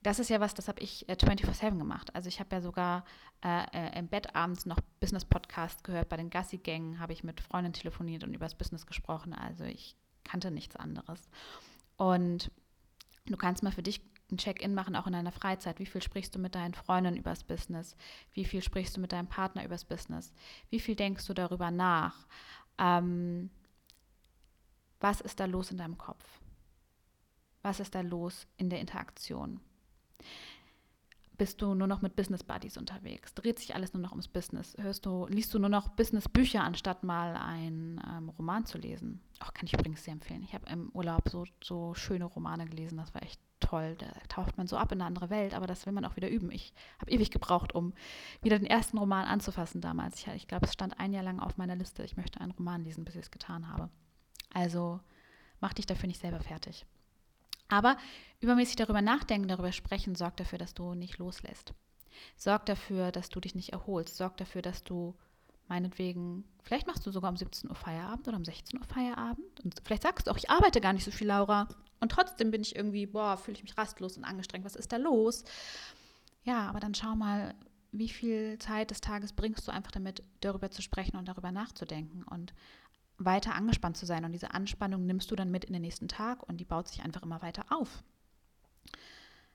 Das 0.01 0.19
ist 0.19 0.29
ja 0.29 0.39
was, 0.39 0.53
das 0.53 0.67
habe 0.67 0.81
ich 0.81 1.07
äh, 1.07 1.13
24-7 1.13 1.77
gemacht. 1.77 2.13
Also 2.15 2.27
ich 2.27 2.39
habe 2.39 2.55
ja 2.55 2.61
sogar 2.61 3.05
äh, 3.43 3.63
äh, 3.71 3.99
im 3.99 4.07
Bett 4.07 4.35
abends 4.35 4.65
noch 4.65 4.79
Business-Podcast 4.99 5.83
gehört. 5.83 6.09
Bei 6.09 6.17
den 6.17 6.29
Gassi-Gängen 6.29 6.99
habe 6.99 7.13
ich 7.13 7.23
mit 7.23 7.39
Freunden 7.39 7.73
telefoniert 7.73 8.23
und 8.23 8.33
über 8.33 8.45
das 8.45 8.55
Business 8.55 8.85
gesprochen. 8.85 9.33
Also 9.33 9.63
ich 9.63 9.95
kannte 10.25 10.51
nichts 10.51 10.75
anderes. 10.75 11.29
Und 11.95 12.51
du 13.25 13.38
kannst 13.38 13.63
mal 13.63 13.71
für 13.71 13.83
dich 13.83 14.01
ein 14.31 14.38
Check-in 14.38 14.74
machen, 14.74 14.95
auch 14.95 15.07
in 15.07 15.13
deiner 15.13 15.31
Freizeit. 15.31 15.79
Wie 15.79 15.86
viel 15.86 16.01
sprichst 16.01 16.36
du 16.36 16.39
mit 16.39 16.55
deinen 16.55 16.74
Freunden 16.74 17.15
übers 17.15 17.43
Business? 17.43 17.95
Wie 18.33 18.45
viel 18.45 18.62
sprichst 18.62 18.98
du 18.98 19.01
mit 19.01 19.12
deinem 19.12 19.27
Partner 19.27 19.65
übers 19.65 19.86
Business? 19.86 20.33
Wie 20.69 20.79
viel 20.79 20.95
denkst 20.95 21.25
du 21.27 21.33
darüber 21.33 21.71
nach? 21.71 22.27
Ähm, 22.77 23.50
was 25.00 25.21
ist 25.21 25.39
da 25.39 25.45
los 25.45 25.71
in 25.71 25.77
deinem 25.77 25.98
Kopf? 25.98 26.24
Was 27.62 27.79
ist 27.79 27.95
da 27.95 28.01
los 28.01 28.48
in 28.57 28.69
der 28.69 28.79
Interaktion? 28.79 29.59
Bist 31.38 31.62
du 31.62 31.74
nur 31.74 31.88
noch 31.88 32.01
mit 32.01 32.17
Business 32.17 32.43
Buddies 32.43 32.77
unterwegs? 32.77 33.33
Dreht 33.33 33.59
sich 33.59 33.74
alles 33.74 33.93
nur 33.93 34.01
noch 34.01 34.12
ums 34.12 34.27
Business? 34.27 34.75
Hörst 34.77 35.05
du, 35.05 35.25
liest 35.27 35.53
du 35.53 35.59
nur 35.59 35.69
noch 35.69 35.88
Business 35.88 36.27
Bücher, 36.27 36.63
anstatt 36.63 37.03
mal 37.03 37.38
einen 37.38 38.01
ähm, 38.05 38.27
Roman 38.27 38.65
zu 38.65 38.77
lesen? 38.77 39.21
Auch 39.39 39.53
kann 39.53 39.65
ich 39.65 39.74
übrigens 39.74 40.03
sehr 40.03 40.12
empfehlen. 40.12 40.43
Ich 40.43 40.53
habe 40.53 40.69
im 40.69 40.89
Urlaub 40.89 41.29
so, 41.29 41.45
so 41.63 41.93
schöne 41.93 42.25
Romane 42.25 42.65
gelesen, 42.65 42.98
das 42.98 43.13
war 43.13 43.24
echt 43.24 43.39
toll. 43.59 43.95
Da 43.97 44.07
taucht 44.27 44.57
man 44.57 44.67
so 44.67 44.77
ab 44.77 44.91
in 44.91 44.99
eine 44.99 45.07
andere 45.07 45.29
Welt, 45.29 45.53
aber 45.53 45.67
das 45.67 45.85
will 45.85 45.93
man 45.93 46.05
auch 46.05 46.15
wieder 46.15 46.29
üben. 46.29 46.51
Ich 46.51 46.73
habe 46.99 47.11
ewig 47.11 47.31
gebraucht, 47.31 47.73
um 47.73 47.93
wieder 48.41 48.57
den 48.57 48.67
ersten 48.67 48.97
Roman 48.97 49.25
anzufassen 49.25 49.81
damals. 49.81 50.19
Ich, 50.19 50.27
ich 50.27 50.47
glaube, 50.47 50.65
es 50.65 50.73
stand 50.73 50.99
ein 50.99 51.13
Jahr 51.13 51.23
lang 51.23 51.39
auf 51.39 51.57
meiner 51.57 51.75
Liste. 51.75 52.03
Ich 52.03 52.17
möchte 52.17 52.41
einen 52.41 52.51
Roman 52.51 52.83
lesen, 52.83 53.05
bis 53.05 53.15
ich 53.15 53.21
es 53.21 53.31
getan 53.31 53.67
habe. 53.67 53.89
Also 54.53 54.99
mach 55.59 55.73
dich 55.73 55.85
dafür 55.85 56.07
nicht 56.07 56.21
selber 56.21 56.39
fertig. 56.39 56.85
Aber 57.67 57.97
übermäßig 58.39 58.77
darüber 58.77 59.01
nachdenken, 59.01 59.47
darüber 59.47 59.71
sprechen, 59.71 60.15
sorgt 60.15 60.39
dafür, 60.39 60.57
dass 60.57 60.73
du 60.73 60.95
nicht 60.95 61.19
loslässt. 61.19 61.73
Sorg 62.35 62.65
dafür, 62.65 63.11
dass 63.11 63.29
du 63.29 63.39
dich 63.39 63.55
nicht 63.55 63.69
erholst. 63.69 64.17
Sorg 64.17 64.37
dafür, 64.37 64.61
dass 64.61 64.83
du 64.83 65.15
meinetwegen, 65.67 66.43
vielleicht 66.63 66.87
machst 66.87 67.05
du 67.05 67.11
sogar 67.11 67.29
um 67.29 67.37
17 67.37 67.69
Uhr 67.69 67.75
Feierabend 67.75 68.27
oder 68.27 68.37
um 68.37 68.43
16 68.43 68.79
Uhr 68.79 68.85
Feierabend. 68.85 69.59
Und 69.63 69.75
vielleicht 69.85 70.03
sagst 70.03 70.27
du 70.27 70.31
auch, 70.31 70.37
ich 70.37 70.49
arbeite 70.49 70.81
gar 70.81 70.93
nicht 70.93 71.05
so 71.05 71.11
viel, 71.11 71.27
Laura. 71.27 71.67
Und 72.00 72.12
trotzdem 72.12 72.51
bin 72.51 72.62
ich 72.62 72.75
irgendwie, 72.75 73.06
boah, 73.06 73.38
fühle 73.38 73.58
ich 73.58 73.63
mich 73.63 73.77
rastlos 73.77 74.18
und 74.18 74.24
angestrengt. 74.24 74.65
Was 74.65 74.75
ist 74.75 74.91
da 74.91 74.98
los? 74.98 75.44
Ja, 76.44 76.70
aber 76.70 76.79
dann 76.79 76.96
schau 76.96 77.15
mal, 77.15 77.53
wie 77.91 78.10
viel 78.10 78.58
Zeit 78.60 78.91
des 78.91 79.01
Tages 79.01 79.34
bringst 79.34 79.68
du 79.68 79.72
einfach 79.72 79.91
damit, 79.91 80.24
darüber 80.41 80.72
zu 80.72 80.82
sprechen 80.82 81.18
und 81.18 81.27
darüber 81.27 81.51
nachzudenken 81.51 82.24
und 82.24 82.53
weiter 83.18 83.56
angespannt 83.56 83.98
zu 83.98 84.06
sein. 84.06 84.24
Und 84.24 84.32
diese 84.32 84.53
Anspannung 84.53 85.06
nimmst 85.06 85.29
du 85.32 85.36
dann 85.36 85.51
mit 85.51 85.65
in 85.65 85.74
den 85.74 85.82
nächsten 85.82 86.08
Tag 86.08 86.48
und 86.48 86.58
die 86.58 86.65
baut 86.65 86.88
sich 86.88 87.01
einfach 87.01 87.24
immer 87.24 87.41
weiter 87.41 87.65
auf. 87.70 88.03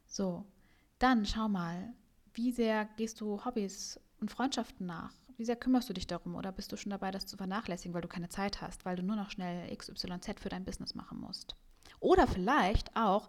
So, 0.07 0.45
dann 0.99 1.25
schau 1.25 1.49
mal, 1.49 1.93
wie 2.35 2.53
sehr 2.53 2.85
gehst 2.97 3.21
du 3.21 3.45
Hobbys 3.45 3.99
und 4.21 4.31
Freundschaften 4.31 4.87
nach? 4.87 5.13
Wie 5.37 5.45
sehr 5.45 5.57
kümmerst 5.57 5.89
du 5.89 5.93
dich 5.93 6.07
darum 6.07 6.37
oder 6.37 6.53
bist 6.53 6.71
du 6.71 6.77
schon 6.77 6.91
dabei, 6.91 7.11
das 7.11 7.27
zu 7.27 7.37
vernachlässigen, 7.37 7.95
weil 7.95 8.03
du 8.03 8.09
keine 8.09 8.29
Zeit 8.29 8.61
hast, 8.61 8.85
weil 8.85 8.97
du 8.97 9.03
nur 9.03 9.17
noch 9.17 9.31
schnell 9.31 9.75
XYZ 9.75 10.41
für 10.41 10.49
dein 10.49 10.65
Business 10.65 10.95
machen 10.95 11.21
musst? 11.21 11.57
Oder 12.01 12.27
vielleicht 12.27 12.95
auch, 12.97 13.29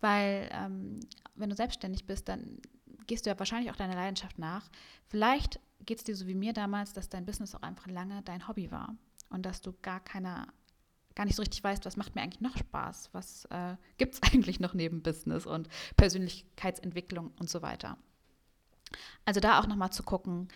weil 0.00 0.48
ähm, 0.52 1.00
wenn 1.34 1.50
du 1.50 1.56
selbstständig 1.56 2.06
bist, 2.06 2.28
dann 2.28 2.60
gehst 3.06 3.26
du 3.26 3.30
ja 3.30 3.38
wahrscheinlich 3.38 3.70
auch 3.70 3.76
deiner 3.76 3.94
Leidenschaft 3.94 4.38
nach. 4.38 4.70
Vielleicht 5.08 5.60
geht 5.84 5.98
es 5.98 6.04
dir 6.04 6.16
so 6.16 6.26
wie 6.26 6.34
mir 6.34 6.52
damals, 6.52 6.92
dass 6.92 7.08
dein 7.08 7.26
Business 7.26 7.54
auch 7.54 7.62
einfach 7.62 7.86
lange 7.86 8.22
dein 8.22 8.46
Hobby 8.48 8.70
war 8.70 8.96
und 9.30 9.44
dass 9.44 9.60
du 9.60 9.72
gar 9.82 10.00
keiner 10.00 10.48
gar 11.14 11.24
nicht 11.24 11.36
so 11.36 11.42
richtig 11.42 11.62
weißt, 11.62 11.84
was 11.84 11.96
macht 11.96 12.14
mir 12.14 12.22
eigentlich 12.22 12.40
noch 12.40 12.56
Spaß, 12.56 13.10
was 13.12 13.44
äh, 13.46 13.76
gibt 13.98 14.14
es 14.14 14.22
eigentlich 14.32 14.60
noch 14.60 14.74
neben 14.74 15.02
Business 15.02 15.46
und 15.46 15.68
Persönlichkeitsentwicklung 15.96 17.32
und 17.38 17.48
so 17.48 17.62
weiter. 17.62 17.96
Also 19.24 19.40
da 19.40 19.60
auch 19.60 19.66
nochmal 19.66 19.92
zu 19.92 20.02
gucken, 20.02 20.48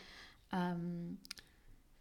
ähm, 0.53 1.19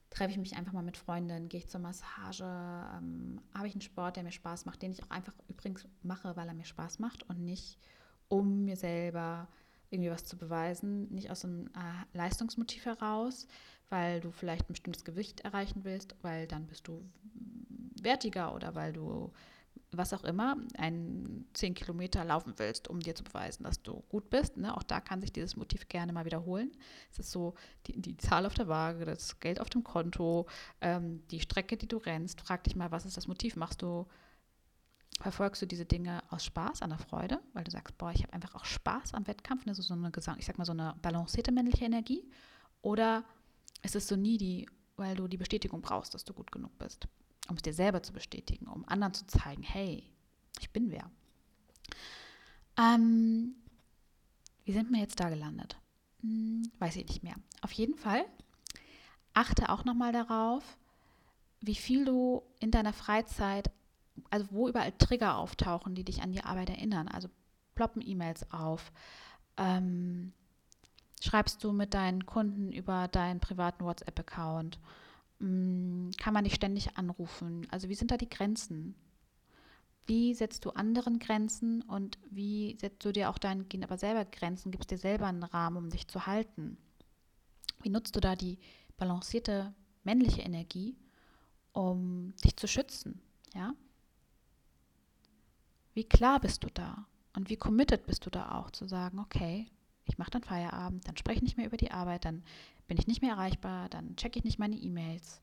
treffe 0.10 0.32
ich 0.32 0.38
mich 0.38 0.56
einfach 0.56 0.74
mal 0.74 0.84
mit 0.84 0.98
Freundinnen, 0.98 1.50
gehe 1.50 1.60
ich 1.60 1.68
zur 1.68 1.82
Massage, 1.82 2.44
ähm, 2.44 3.40
habe 3.54 3.68
ich 3.68 3.74
einen 3.74 3.82
Sport, 3.82 4.16
der 4.16 4.24
mir 4.24 4.32
Spaß 4.32 4.66
macht, 4.66 4.82
den 4.82 4.92
ich 4.92 5.04
auch 5.04 5.10
einfach 5.10 5.34
übrigens 5.48 5.88
mache, 6.04 6.36
weil 6.36 6.48
er 6.48 6.54
mir 6.54 6.66
Spaß 6.66 7.00
macht 7.00 7.24
und 7.30 7.44
nicht 7.44 7.78
um 8.30 8.66
mir 8.66 8.76
selber 8.76 9.48
irgendwie 9.90 10.12
was 10.12 10.26
zu 10.26 10.38
beweisen, 10.38 11.08
nicht 11.14 11.32
aus 11.32 11.46
einem 11.46 11.68
äh, 11.68 12.18
Leistungsmotiv 12.18 12.86
heraus, 12.86 13.48
weil 13.90 14.20
du 14.20 14.32
vielleicht 14.32 14.70
ein 14.70 14.74
bestimmtes 14.74 15.06
Gewicht 15.06 15.42
erreichen 15.42 15.84
willst, 15.84 16.16
weil 16.22 16.48
dann 16.48 16.68
bist 16.68 16.88
du 16.88 17.02
wertiger 18.02 18.54
oder 18.54 18.76
weil 18.76 18.94
du 18.94 19.32
was 19.92 20.14
auch 20.14 20.24
immer, 20.24 20.58
einen 20.78 21.48
10 21.54 21.74
Kilometer 21.74 22.26
laufen 22.26 22.54
willst, 22.58 22.90
um 22.90 23.00
dir 23.00 23.16
zu 23.16 23.24
beweisen, 23.24 23.64
dass 23.64 23.82
du 23.82 24.04
gut 24.10 24.30
bist. 24.30 24.58
Ne? 24.58 24.76
Auch 24.76 24.84
da 24.84 25.00
kann 25.00 25.22
sich 25.22 25.32
dieses 25.32 25.56
Motiv 25.56 25.88
gerne 25.88 26.12
mal 26.12 26.26
wiederholen. 26.26 26.72
Es 27.12 27.20
ist 27.20 27.32
so 27.32 27.54
die, 27.86 28.00
die 28.02 28.18
Zahl 28.18 28.46
auf 28.46 28.54
der 28.54 28.68
Waage, 28.68 29.06
das 29.06 29.40
Geld 29.40 29.62
auf 29.62 29.70
dem 29.70 29.84
Konto, 29.84 30.48
ähm, 30.82 31.26
die 31.30 31.40
Strecke, 31.40 31.78
die 31.78 31.88
du 31.88 31.98
rennst. 31.98 32.42
Frag 32.42 32.66
dich 32.66 32.76
mal, 32.76 32.92
was 32.92 33.06
ist 33.06 33.16
das 33.16 33.28
Motiv? 33.28 33.56
Machst 33.56 33.82
du, 33.82 34.06
verfolgst 35.22 35.62
du 35.62 35.66
diese 35.66 35.86
Dinge 35.86 36.22
aus 36.30 36.44
Spaß, 36.44 36.82
an 36.82 36.90
der 36.90 37.00
Freude, 37.00 37.40
weil 37.54 37.64
du 37.64 37.72
sagst, 37.72 37.98
boah, 37.98 38.12
ich 38.12 38.24
habe 38.24 38.34
einfach 38.34 38.56
auch 38.56 38.66
Spaß 38.66 39.14
am 39.14 39.26
Wettkampf, 39.26 39.66
ne? 39.66 39.74
so, 39.74 39.82
so 39.82 39.94
eine 39.94 40.12
Gesang, 40.12 40.38
ich 40.38 40.46
sag 40.46 40.58
mal 40.58 40.66
so 40.66 40.74
eine 40.74 40.96
balancierte 41.02 41.54
männliche 41.54 41.86
Energie? 41.86 42.30
Oder 42.82 43.24
ist 43.84 43.96
es 43.96 44.08
so 44.08 44.18
needy, 44.18 44.68
weil 44.98 45.16
du 45.16 45.30
die 45.30 45.38
Bestätigung 45.38 45.82
brauchst, 45.82 46.14
dass 46.14 46.26
du 46.26 46.34
gut 46.34 46.52
genug 46.52 46.78
bist? 46.78 47.08
Um 47.48 47.56
es 47.56 47.62
dir 47.62 47.74
selber 47.74 48.04
zu 48.04 48.14
bestätigen, 48.14 48.68
um 48.68 48.88
anderen 48.88 49.14
zu 49.14 49.26
zeigen, 49.28 49.64
hey, 49.64 50.04
ich 50.60 50.72
bin 50.72 50.92
wer. 50.92 51.10
Ähm, 52.78 53.56
wie 54.66 54.74
sind 54.74 54.92
wir 54.92 55.00
jetzt 55.00 55.20
da 55.20 55.30
gelandet? 55.30 55.78
Hm, 56.22 56.70
weiß 56.80 56.96
ich 56.98 57.08
nicht 57.08 57.24
mehr. 57.24 57.36
Auf 57.62 57.72
jeden 57.72 57.96
Fall 57.96 58.26
achte 59.34 59.70
auch 59.70 59.86
nochmal 59.86 60.12
darauf, 60.12 60.78
wie 61.62 61.76
viel 61.76 62.06
du 62.06 62.42
in 62.60 62.72
deiner 62.72 62.94
Freizeit, 62.94 63.72
also 64.32 64.48
wo 64.52 64.68
überall 64.68 64.92
Trigger 64.94 65.38
auftauchen, 65.38 65.96
die 65.96 66.04
dich 66.04 66.22
an 66.22 66.32
die 66.32 66.44
Arbeit 66.44 66.70
erinnern. 66.70 67.08
Also 67.08 67.30
ploppen 67.76 68.02
E-Mails 68.06 68.52
auf. 68.52 68.92
Ähm, 69.58 70.34
schreibst 71.22 71.64
du 71.64 71.72
mit 71.72 71.94
deinen 71.94 72.26
Kunden 72.26 72.72
über 72.72 73.08
deinen 73.08 73.40
privaten 73.40 73.86
WhatsApp-Account? 73.86 74.80
Kann 76.28 76.34
man 76.34 76.44
dich 76.44 76.56
ständig 76.56 76.98
anrufen? 76.98 77.66
Also 77.72 77.88
wie 77.88 77.96
sind 77.96 78.12
da 78.12 78.18
die 78.18 78.28
Grenzen? 78.28 78.96
Wie 80.08 80.34
setzt 80.34 80.66
du 80.66 80.72
anderen 80.72 81.20
Grenzen 81.20 81.84
und 81.84 82.18
wie 82.30 82.76
setzt 82.82 83.06
du 83.06 83.14
dir 83.14 83.30
auch 83.30 83.40
Kind 83.40 83.82
aber 83.86 83.98
selber 83.98 84.26
Grenzen? 84.26 84.72
Gibst 84.72 84.92
dir 84.92 84.98
selber 84.98 85.28
einen 85.28 85.44
Rahmen, 85.44 85.78
um 85.78 85.90
dich 85.90 86.06
zu 86.10 86.26
halten? 86.26 86.78
Wie 87.82 87.88
nutzt 87.88 88.18
du 88.18 88.20
da 88.20 88.36
die 88.36 88.60
balancierte 88.98 89.74
männliche 90.04 90.42
Energie, 90.42 90.98
um 91.72 92.34
dich 92.44 92.58
zu 92.58 92.68
schützen? 92.68 93.22
Ja? 93.56 93.74
Wie 95.94 96.04
klar 96.04 96.42
bist 96.42 96.62
du 96.66 96.68
da? 96.74 97.06
Und 97.38 97.50
wie 97.50 97.56
committed 97.56 98.06
bist 98.06 98.26
du 98.26 98.30
da 98.30 98.60
auch 98.60 98.72
zu 98.72 98.86
sagen, 98.86 99.20
okay, 99.20 99.66
ich 100.04 100.18
mache 100.18 100.32
dann 100.32 100.44
Feierabend, 100.44 101.08
dann 101.08 101.16
spreche 101.16 101.38
ich 101.38 101.44
nicht 101.44 101.56
mehr 101.56 101.68
über 101.68 101.78
die 101.78 101.92
Arbeit, 101.92 102.26
dann 102.26 102.44
bin 102.86 102.98
ich 102.98 103.08
nicht 103.08 103.22
mehr 103.22 103.36
erreichbar, 103.36 103.88
dann 103.88 104.18
checke 104.18 104.40
ich 104.40 104.44
nicht 104.44 104.60
meine 104.60 104.76
E-Mails. 104.76 105.42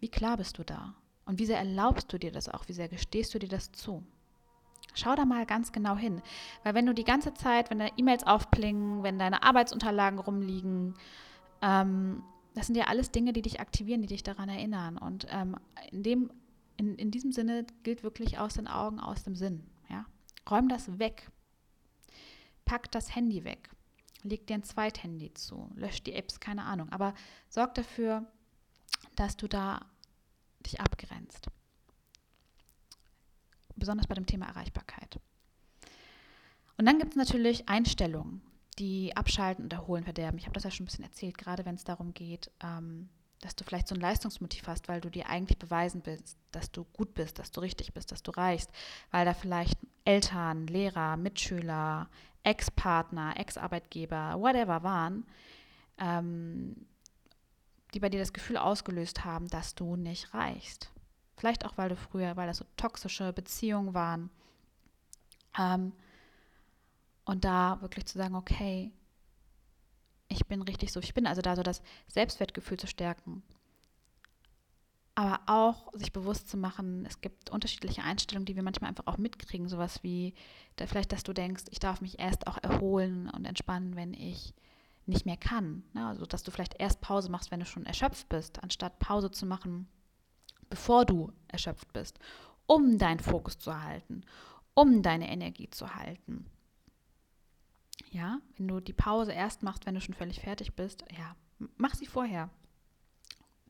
Wie 0.00 0.08
klar 0.08 0.36
bist 0.36 0.58
du 0.58 0.64
da? 0.64 0.94
Und 1.24 1.38
wie 1.38 1.46
sehr 1.46 1.58
erlaubst 1.58 2.12
du 2.12 2.18
dir 2.18 2.32
das 2.32 2.48
auch? 2.48 2.68
Wie 2.68 2.72
sehr 2.72 2.88
gestehst 2.88 3.34
du 3.34 3.38
dir 3.38 3.48
das 3.48 3.72
zu? 3.72 4.02
Schau 4.94 5.14
da 5.14 5.24
mal 5.24 5.46
ganz 5.46 5.72
genau 5.72 5.96
hin. 5.96 6.22
Weil 6.62 6.74
wenn 6.74 6.86
du 6.86 6.94
die 6.94 7.04
ganze 7.04 7.34
Zeit, 7.34 7.70
wenn 7.70 7.78
deine 7.78 7.96
E-Mails 7.98 8.26
aufplingen, 8.26 9.02
wenn 9.02 9.18
deine 9.18 9.42
Arbeitsunterlagen 9.42 10.18
rumliegen, 10.18 10.94
ähm, 11.62 12.22
das 12.54 12.66
sind 12.66 12.76
ja 12.76 12.86
alles 12.86 13.10
Dinge, 13.10 13.32
die 13.32 13.42
dich 13.42 13.60
aktivieren, 13.60 14.02
die 14.02 14.08
dich 14.08 14.22
daran 14.22 14.48
erinnern. 14.48 14.98
Und 14.98 15.26
ähm, 15.30 15.56
in, 15.92 16.02
dem, 16.02 16.30
in, 16.76 16.96
in 16.96 17.10
diesem 17.10 17.32
Sinne 17.32 17.66
gilt 17.82 18.02
wirklich 18.02 18.38
aus 18.38 18.54
den 18.54 18.66
Augen, 18.66 18.98
aus 18.98 19.22
dem 19.22 19.36
Sinn. 19.36 19.64
Ja? 19.88 20.06
Räum 20.50 20.68
das 20.68 20.98
weg. 20.98 21.30
Pack 22.64 22.90
das 22.90 23.14
Handy 23.14 23.44
weg. 23.44 23.70
Leg 24.22 24.46
dir 24.46 24.54
ein 24.54 24.64
Zweithandy 24.64 25.32
zu. 25.34 25.70
Lösch 25.74 26.02
die 26.02 26.14
Apps, 26.14 26.40
keine 26.40 26.64
Ahnung. 26.64 26.88
Aber 26.90 27.14
sorg 27.48 27.74
dafür, 27.74 28.26
dass 29.18 29.36
du 29.36 29.48
da 29.48 29.84
dich 30.60 30.80
abgrenzt. 30.80 31.48
Besonders 33.76 34.06
bei 34.06 34.14
dem 34.14 34.26
Thema 34.26 34.46
Erreichbarkeit. 34.46 35.20
Und 36.76 36.86
dann 36.86 36.98
gibt 36.98 37.12
es 37.12 37.16
natürlich 37.16 37.68
Einstellungen, 37.68 38.42
die 38.78 39.16
abschalten 39.16 39.64
und 39.64 39.72
erholen 39.72 40.04
verderben. 40.04 40.38
Ich 40.38 40.44
habe 40.44 40.54
das 40.54 40.64
ja 40.64 40.70
schon 40.70 40.84
ein 40.84 40.86
bisschen 40.86 41.04
erzählt, 41.04 41.36
gerade 41.36 41.64
wenn 41.64 41.74
es 41.74 41.84
darum 41.84 42.14
geht, 42.14 42.50
ähm, 42.62 43.08
dass 43.40 43.56
du 43.56 43.64
vielleicht 43.64 43.88
so 43.88 43.94
ein 43.94 44.00
Leistungsmotiv 44.00 44.66
hast, 44.66 44.88
weil 44.88 45.00
du 45.00 45.10
dir 45.10 45.28
eigentlich 45.28 45.58
beweisen 45.58 46.02
willst, 46.04 46.38
dass 46.52 46.70
du 46.70 46.84
gut 46.84 47.14
bist, 47.14 47.38
dass 47.38 47.50
du 47.50 47.60
richtig 47.60 47.92
bist, 47.92 48.10
dass 48.12 48.22
du 48.22 48.30
reichst, 48.30 48.70
weil 49.10 49.24
da 49.24 49.34
vielleicht 49.34 49.78
Eltern, 50.04 50.66
Lehrer, 50.66 51.16
Mitschüler, 51.16 52.08
Ex-Partner, 52.42 53.34
Ex-Arbeitgeber, 53.36 54.40
whatever 54.40 54.82
waren, 54.82 55.26
ähm, 55.98 56.86
die 57.94 58.00
bei 58.00 58.08
dir 58.08 58.20
das 58.20 58.32
Gefühl 58.32 58.56
ausgelöst 58.56 59.24
haben, 59.24 59.48
dass 59.48 59.74
du 59.74 59.96
nicht 59.96 60.34
reichst. 60.34 60.90
Vielleicht 61.36 61.64
auch, 61.64 61.78
weil 61.78 61.88
du 61.88 61.96
früher, 61.96 62.36
weil 62.36 62.48
das 62.48 62.58
so 62.58 62.64
toxische 62.76 63.32
Beziehungen 63.32 63.94
waren. 63.94 64.30
Ähm, 65.58 65.92
und 67.24 67.44
da 67.44 67.80
wirklich 67.80 68.06
zu 68.06 68.18
sagen, 68.18 68.34
okay, 68.34 68.90
ich 70.28 70.46
bin 70.46 70.62
richtig 70.62 70.92
so, 70.92 71.00
ich 71.00 71.14
bin 71.14 71.26
also 71.26 71.42
da 71.42 71.56
so 71.56 71.62
das 71.62 71.82
Selbstwertgefühl 72.08 72.78
zu 72.78 72.86
stärken. 72.86 73.42
Aber 75.14 75.40
auch 75.46 75.92
sich 75.94 76.12
bewusst 76.12 76.48
zu 76.48 76.56
machen, 76.56 77.04
es 77.04 77.20
gibt 77.20 77.50
unterschiedliche 77.50 78.02
Einstellungen, 78.02 78.46
die 78.46 78.54
wir 78.54 78.62
manchmal 78.62 78.88
einfach 78.88 79.06
auch 79.06 79.18
mitkriegen. 79.18 79.68
Sowas 79.68 80.02
wie, 80.04 80.32
da 80.76 80.86
vielleicht, 80.86 81.12
dass 81.12 81.24
du 81.24 81.32
denkst, 81.32 81.64
ich 81.70 81.80
darf 81.80 82.00
mich 82.00 82.20
erst 82.20 82.46
auch 82.46 82.58
erholen 82.62 83.28
und 83.30 83.44
entspannen, 83.44 83.96
wenn 83.96 84.14
ich 84.14 84.54
nicht 85.08 85.26
mehr 85.26 85.36
kann. 85.36 85.82
Ne? 85.94 86.06
Also, 86.06 86.26
dass 86.26 86.42
du 86.42 86.50
vielleicht 86.50 86.78
erst 86.78 87.00
Pause 87.00 87.30
machst, 87.30 87.50
wenn 87.50 87.60
du 87.60 87.66
schon 87.66 87.86
erschöpft 87.86 88.28
bist, 88.28 88.62
anstatt 88.62 88.98
Pause 88.98 89.30
zu 89.30 89.46
machen, 89.46 89.88
bevor 90.70 91.04
du 91.04 91.32
erschöpft 91.48 91.92
bist, 91.92 92.18
um 92.66 92.98
deinen 92.98 93.20
Fokus 93.20 93.58
zu 93.58 93.82
halten, 93.82 94.22
um 94.74 95.02
deine 95.02 95.30
Energie 95.30 95.70
zu 95.70 95.94
halten. 95.94 96.46
Ja, 98.10 98.40
wenn 98.56 98.68
du 98.68 98.80
die 98.80 98.92
Pause 98.92 99.32
erst 99.32 99.62
machst, 99.62 99.86
wenn 99.86 99.94
du 99.94 100.00
schon 100.00 100.14
völlig 100.14 100.40
fertig 100.40 100.74
bist, 100.74 101.04
ja, 101.16 101.36
mach 101.76 101.94
sie 101.94 102.06
vorher. 102.06 102.50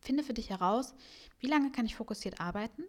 Finde 0.00 0.22
für 0.22 0.34
dich 0.34 0.50
heraus, 0.50 0.94
wie 1.40 1.48
lange 1.48 1.72
kann 1.72 1.86
ich 1.86 1.96
fokussiert 1.96 2.40
arbeiten? 2.40 2.84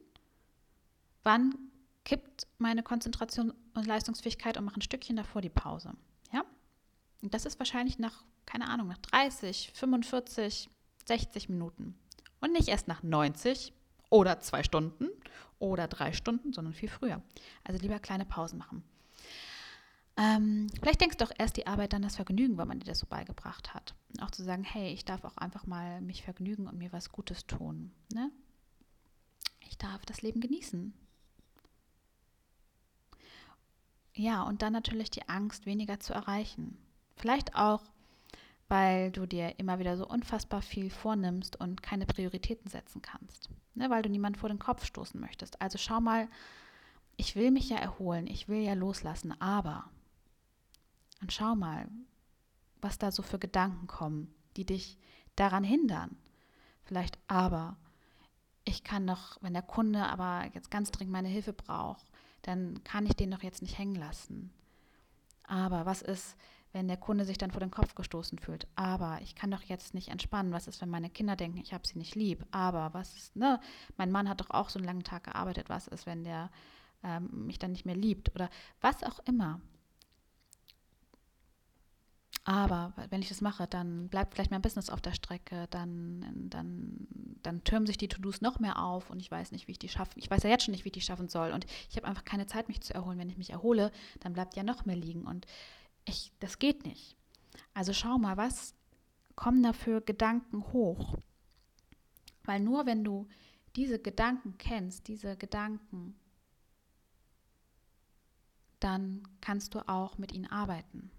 Wann 1.24 1.56
kippt 2.04 2.48
meine 2.58 2.84
Konzentration 2.84 3.54
und 3.74 3.86
Leistungsfähigkeit 3.86 4.58
und 4.58 4.66
mache 4.66 4.80
ein 4.80 4.82
Stückchen 4.82 5.16
davor 5.16 5.42
die 5.42 5.50
Pause? 5.50 5.94
Und 7.22 7.34
das 7.34 7.46
ist 7.46 7.60
wahrscheinlich 7.60 8.00
nach, 8.00 8.24
keine 8.46 8.70
Ahnung, 8.70 8.88
nach 8.88 8.98
30, 8.98 9.72
45, 9.74 10.70
60 11.06 11.50
Minuten. 11.50 11.96
Und 12.40 12.54
nicht 12.54 12.70
erst 12.70 12.88
nach 12.88 13.04
90 13.04 13.74
oder 14.10 14.40
zwei 14.40 14.64
Stunden 14.64 15.10
oder 15.60 15.88
drei 15.88 16.14
Stunden, 16.14 16.54
sondern 16.54 16.74
viel 16.74 16.90
früher. 16.90 17.22
Also 17.64 17.82
lieber 17.82 18.00
kleine 18.00 18.26
Pausen 18.26 18.58
machen. 18.58 18.84
Ähm, 20.18 20.68
vielleicht 20.82 21.00
denkst 21.00 21.18
du 21.18 21.26
auch 21.26 21.32
erst 21.38 21.56
die 21.56 21.68
Arbeit, 21.68 21.94
dann 21.94 22.02
das 22.02 22.18
Vergnügen, 22.18 22.58
weil 22.58 22.66
man 22.66 22.80
dir 22.80 22.86
das 22.86 23.00
so 23.00 23.08
beigebracht 23.08 23.74
hat. 23.74 23.96
Auch 24.22 24.32
zu 24.32 24.44
sagen, 24.44 24.64
hey, 24.64 24.92
ich 24.92 25.06
darf 25.06 25.24
auch 25.24 25.38
einfach 25.38 25.66
mal 25.66 26.02
mich 26.02 26.24
vergnügen 26.24 26.68
und 26.68 26.78
mir 26.78 26.92
was 26.92 27.12
Gutes 27.12 27.46
tun. 27.48 27.92
Ne? 28.14 28.30
Ich 29.62 29.78
darf 29.78 30.06
das 30.06 30.22
Leben 30.22 30.42
genießen. 30.42 30.94
Ja, 34.14 34.44
und 34.44 34.62
dann 34.62 34.74
natürlich 34.74 35.10
die 35.10 35.30
Angst, 35.30 35.66
weniger 35.66 36.02
zu 36.02 36.14
erreichen. 36.14 36.78
Vielleicht 37.20 37.56
auch, 37.56 37.84
weil 38.70 39.12
du 39.12 39.26
dir 39.26 39.60
immer 39.60 39.78
wieder 39.80 39.98
so 39.98 40.08
unfassbar 40.08 40.62
viel 40.62 40.90
vornimmst 40.90 41.60
und 41.60 41.84
keine 41.84 42.06
Prioritäten 42.06 42.70
setzen 42.70 43.02
kannst. 43.02 43.50
Ne, 43.76 43.90
weil 43.90 44.02
du 44.02 44.10
niemand 44.10 44.38
vor 44.38 44.50
den 44.50 44.60
Kopf 44.60 44.86
stoßen 44.86 45.20
möchtest. 45.20 45.62
Also 45.62 45.78
schau 45.78 46.00
mal, 46.00 46.28
ich 47.18 47.36
will 47.36 47.52
mich 47.52 47.70
ja 47.70 47.78
erholen, 47.78 48.26
ich 48.26 48.48
will 48.48 48.62
ja 48.62 48.74
loslassen, 48.74 49.40
aber 49.42 49.90
und 51.22 51.34
schau 51.34 51.56
mal, 51.56 51.90
was 52.82 52.98
da 52.98 53.12
so 53.12 53.22
für 53.22 53.40
Gedanken 53.40 53.88
kommen, 53.88 54.34
die 54.56 54.66
dich 54.66 54.98
daran 55.36 55.66
hindern. 55.66 56.18
Vielleicht 56.84 57.20
aber, 57.28 57.76
ich 58.64 58.86
kann 58.86 59.04
noch, 59.04 59.38
wenn 59.42 59.54
der 59.54 59.62
Kunde 59.62 60.06
aber 60.06 60.50
jetzt 60.54 60.72
ganz 60.72 60.92
dringend 60.92 61.12
meine 61.12 61.28
Hilfe 61.28 61.52
braucht, 61.52 62.06
dann 62.44 62.82
kann 62.86 63.06
ich 63.06 63.16
den 63.16 63.32
doch 63.32 63.44
jetzt 63.44 63.62
nicht 63.62 63.78
hängen 63.78 63.96
lassen. 63.96 64.54
Aber 65.44 65.86
was 65.86 66.02
ist, 66.02 66.38
wenn 66.72 66.88
der 66.88 66.98
Kunde 66.98 67.26
sich 67.26 67.38
dann 67.38 67.52
vor 67.52 67.60
den 67.60 67.72
Kopf 67.72 67.96
gestoßen 67.96 68.38
fühlt? 68.40 68.68
Aber 68.76 69.20
ich 69.22 69.36
kann 69.36 69.52
doch 69.52 69.64
jetzt 69.64 69.94
nicht 69.94 70.10
entspannen. 70.10 70.54
Was 70.54 70.68
ist, 70.68 70.82
wenn 70.82 70.90
meine 70.90 71.10
Kinder 71.10 71.36
denken, 71.36 71.60
ich 71.60 71.74
habe 71.74 71.88
sie 71.88 71.98
nicht 71.98 72.16
lieb? 72.16 72.46
Aber 72.52 72.94
was 72.94 73.16
ist, 73.16 73.36
ne? 73.36 73.60
Mein 73.98 74.12
Mann 74.12 74.30
hat 74.30 74.42
doch 74.42 74.50
auch 74.50 74.70
so 74.70 74.80
einen 74.80 74.86
langen 74.86 75.04
Tag 75.04 75.26
gearbeitet. 75.26 75.70
Was 75.70 75.88
ist, 75.88 76.06
wenn 76.06 76.24
der 76.24 76.50
ähm, 77.04 77.46
mich 77.48 77.60
dann 77.60 77.72
nicht 77.72 77.86
mehr 77.86 77.96
liebt? 77.96 78.34
Oder 78.36 78.50
was 78.82 79.04
auch 79.04 79.20
immer. 79.26 79.62
Aber 82.50 82.94
wenn 83.12 83.22
ich 83.22 83.30
das 83.30 83.42
mache, 83.42 83.68
dann 83.68 84.08
bleibt 84.10 84.34
vielleicht 84.34 84.50
mein 84.50 84.64
Business 84.64 84.90
auf 84.90 85.02
der 85.02 85.14
Strecke, 85.14 85.68
dann, 85.70 86.48
dann, 86.50 87.08
dann 87.44 87.64
türmen 87.64 87.86
sich 87.86 87.98
die 87.98 88.08
To-Dos 88.08 88.42
noch 88.42 88.60
mehr 88.60 88.84
auf 88.84 89.12
und 89.12 89.20
ich 89.20 89.30
weiß 89.30 89.52
nicht, 89.52 89.68
wie 89.68 89.74
ich 89.74 89.80
die 89.80 89.88
schaffe. 89.88 90.14
Ich 90.16 90.32
weiß 90.32 90.42
ja 90.44 90.50
jetzt 90.50 90.64
schon 90.64 90.72
nicht, 90.72 90.84
wie 90.84 90.90
ich 90.90 90.94
die 90.94 91.02
schaffen 91.02 91.28
soll. 91.28 91.52
Und 91.52 91.68
ich 91.90 91.98
habe 91.98 92.08
einfach 92.08 92.26
keine 92.26 92.48
Zeit, 92.48 92.68
mich 92.68 92.82
zu 92.82 92.94
erholen. 92.94 93.20
Wenn 93.20 93.30
ich 93.30 93.38
mich 93.38 93.52
erhole, 93.52 93.92
dann 94.22 94.34
bleibt 94.34 94.56
ja 94.56 94.64
noch 94.64 94.86
mehr 94.86 94.96
liegen. 94.96 95.28
Und 95.28 95.46
ich, 96.10 96.34
das 96.40 96.60
geht 96.60 96.86
nicht. 96.86 97.16
Also 97.74 97.94
schau 97.94 98.18
mal, 98.18 98.38
was 98.38 98.76
kommen 99.36 99.64
da 99.64 99.74
für 99.74 100.02
Gedanken 100.02 100.64
hoch? 100.74 101.18
Weil 102.44 102.60
nur 102.60 102.86
wenn 102.86 103.04
du 103.04 103.28
diese 103.76 104.00
Gedanken 104.00 104.58
kennst, 104.58 105.08
diese 105.08 105.38
Gedanken, 105.38 106.20
dann 108.80 109.24
kannst 109.42 109.76
du 109.76 109.88
auch 109.88 110.18
mit 110.18 110.32
ihnen 110.32 110.48
arbeiten. 110.48 111.12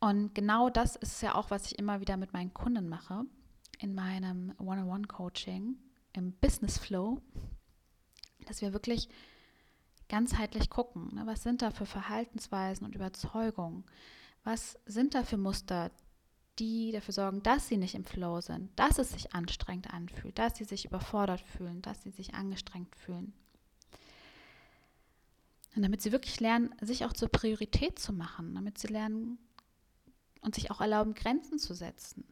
Und 0.00 0.34
genau 0.34 0.70
das 0.70 0.96
ist 0.96 1.22
ja 1.22 1.34
auch, 1.34 1.50
was 1.50 1.66
ich 1.66 1.78
immer 1.78 2.00
wieder 2.00 2.16
mit 2.16 2.32
meinen 2.32 2.54
Kunden 2.54 2.88
mache 2.88 3.24
in 3.78 3.94
meinem 3.94 4.54
One-on-One-Coaching, 4.58 5.76
im 6.12 6.32
Business 6.32 6.78
Flow, 6.78 7.20
dass 8.46 8.62
wir 8.62 8.72
wirklich 8.72 9.08
ganzheitlich 10.08 10.70
gucken, 10.70 11.14
ne, 11.14 11.26
was 11.26 11.42
sind 11.42 11.62
da 11.62 11.70
für 11.70 11.86
Verhaltensweisen 11.86 12.86
und 12.86 12.94
Überzeugungen, 12.94 13.84
was 14.44 14.78
sind 14.86 15.14
da 15.14 15.24
für 15.24 15.36
Muster, 15.36 15.90
die 16.58 16.92
dafür 16.92 17.12
sorgen, 17.12 17.42
dass 17.42 17.68
sie 17.68 17.76
nicht 17.76 17.94
im 17.94 18.04
Flow 18.04 18.40
sind, 18.40 18.70
dass 18.78 18.98
es 18.98 19.12
sich 19.12 19.34
anstrengend 19.34 19.92
anfühlt, 19.92 20.38
dass 20.38 20.56
sie 20.56 20.64
sich 20.64 20.84
überfordert 20.84 21.40
fühlen, 21.40 21.82
dass 21.82 22.02
sie 22.02 22.10
sich 22.10 22.34
angestrengt 22.34 22.94
fühlen. 22.96 23.34
Und 25.74 25.82
damit 25.82 26.00
sie 26.00 26.12
wirklich 26.12 26.40
lernen, 26.40 26.74
sich 26.80 27.04
auch 27.04 27.12
zur 27.12 27.28
Priorität 27.28 27.98
zu 27.98 28.12
machen, 28.12 28.54
damit 28.54 28.78
sie 28.78 28.88
lernen, 28.88 29.38
und 30.40 30.54
sich 30.54 30.70
auch 30.70 30.80
erlauben, 30.80 31.14
Grenzen 31.14 31.58
zu 31.58 31.74
setzen, 31.74 32.24